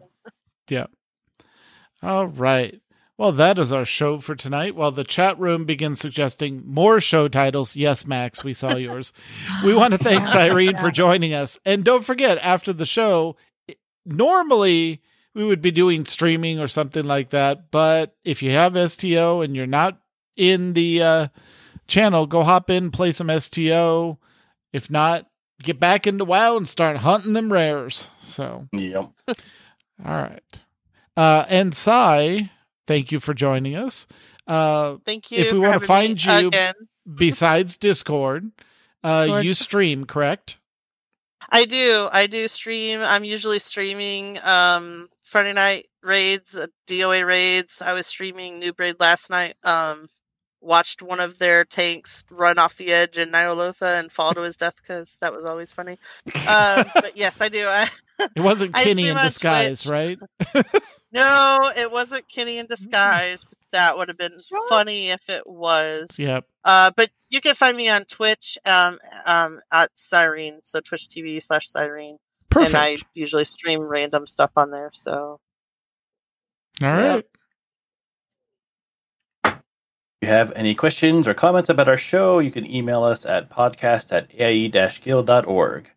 [2.02, 2.80] All right.
[3.18, 4.76] Well, that is our show for tonight.
[4.76, 9.12] While the chat room begins suggesting more show titles, yes, Max, we saw yours.
[9.64, 11.58] we want to thank Syreyne for joining us.
[11.66, 13.36] And don't forget, after the show,
[14.06, 15.02] normally
[15.34, 17.72] we would be doing streaming or something like that.
[17.72, 20.00] But if you have STO and you're not
[20.36, 21.28] in the uh,
[21.88, 24.18] channel, go hop in, play some STO.
[24.72, 25.26] If not,
[25.60, 28.06] get back into WoW and start hunting them rares.
[28.22, 28.68] So.
[28.72, 29.10] Yep.
[29.28, 29.36] All
[30.04, 30.62] right.
[31.16, 32.52] Uh, and Sai,
[32.88, 34.08] thank you for joining us.
[34.48, 35.38] Uh, Thank you.
[35.38, 36.74] If we wanna find you- again,
[37.14, 38.50] besides Discord,
[39.04, 39.44] uh, Discord.
[39.44, 40.56] you stream, correct?
[41.50, 42.08] I do.
[42.10, 43.00] I do stream.
[43.00, 47.80] I'm usually streaming um Friday night raids, uh, DOA raids.
[47.82, 49.54] I was streaming Noob Raid last night.
[49.62, 50.08] Um,
[50.60, 54.56] watched one of their tanks run off the edge in Ny'alotha and fall to his
[54.56, 55.98] death because that was always funny.
[56.48, 57.68] Um, but yes, I do.
[57.68, 57.88] I,
[58.34, 59.92] It wasn't Kenny in disguise, Twitch.
[59.92, 60.18] right?
[61.10, 63.44] No, it wasn't Kenny in disguise.
[63.44, 64.68] But that would have been What?
[64.68, 66.18] funny if it was.
[66.18, 66.46] Yep.
[66.64, 71.42] Uh, but you can find me on Twitch um, um, at Syreyne, so Twitch TV
[71.42, 72.16] slash Syreyne.
[72.50, 72.74] Perfect.
[72.74, 74.90] And I usually stream random stuff on there.
[74.92, 75.12] So
[76.82, 77.06] All yeah.
[77.14, 77.24] right.
[80.20, 83.50] If you have any questions or comments about our show, you can email us at
[83.50, 85.90] podcast at aie-guild.org.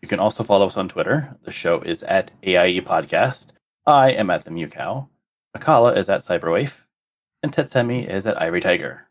[0.00, 1.36] You can also follow us on Twitter.
[1.42, 3.48] The show is at AIE Podcast.
[3.88, 5.08] I am at the Mew Cow.
[5.56, 6.72] Mkallah is at Cyberwaif.
[7.42, 9.08] And Tetsemi is at Ivory Tiger.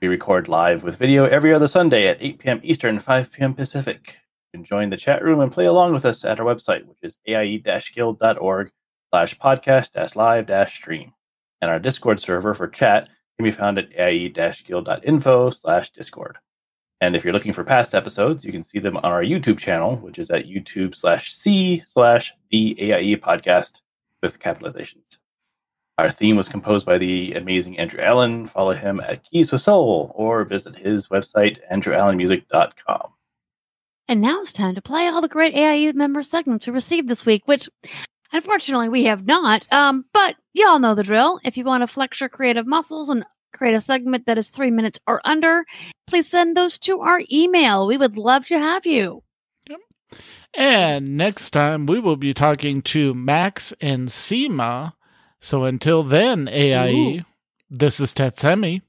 [0.00, 2.60] We record live with video every other Sunday at 8 p.m.
[2.64, 3.54] Eastern, 5 p.m.
[3.54, 4.18] Pacific.
[4.52, 6.98] You can join the chat room and play along with us at our website, which
[7.02, 8.72] is aie-guild.org
[9.10, 11.12] slash podcast dash live dash stream.
[11.60, 13.08] And our Discord server for chat
[13.38, 16.36] can be found at aie-guild.info slash discord.
[17.00, 19.94] And if you're looking for past episodes, you can see them on our YouTube channel,
[19.98, 23.82] which is at youtube slash c slash the AIE podcast
[24.22, 25.18] with capitalizations.
[25.98, 28.46] Our theme was composed by the amazing Andrew Allen.
[28.46, 33.12] Follow him at Keys with Soul or visit his website, andrewallenmusic.com.
[34.08, 37.26] And now it's time to play all the great AIE member segments we received this
[37.26, 37.68] week, which
[38.32, 39.70] unfortunately we have not.
[39.72, 41.38] Um, but y'all know the drill.
[41.44, 44.70] If you want to flex your creative muscles and create a segment that is three
[44.70, 45.66] minutes or under,
[46.06, 47.86] please send those to our email.
[47.86, 49.22] We would love to have you.
[50.54, 54.92] And next time we will be talking to Max and Seema.
[55.40, 57.24] So until then, AIE,
[57.70, 58.82] this is Tetsemi,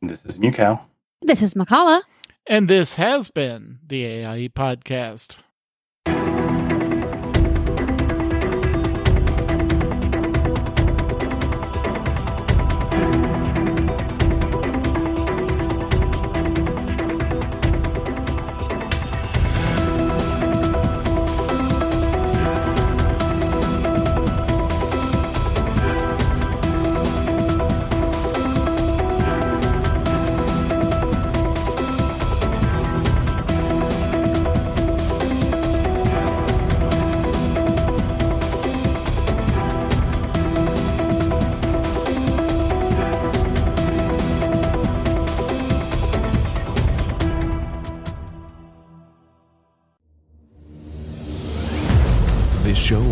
[0.00, 0.80] This is Mewkow.
[1.20, 2.02] This is Mkallah.
[2.48, 5.36] and this has been the AIE podcast.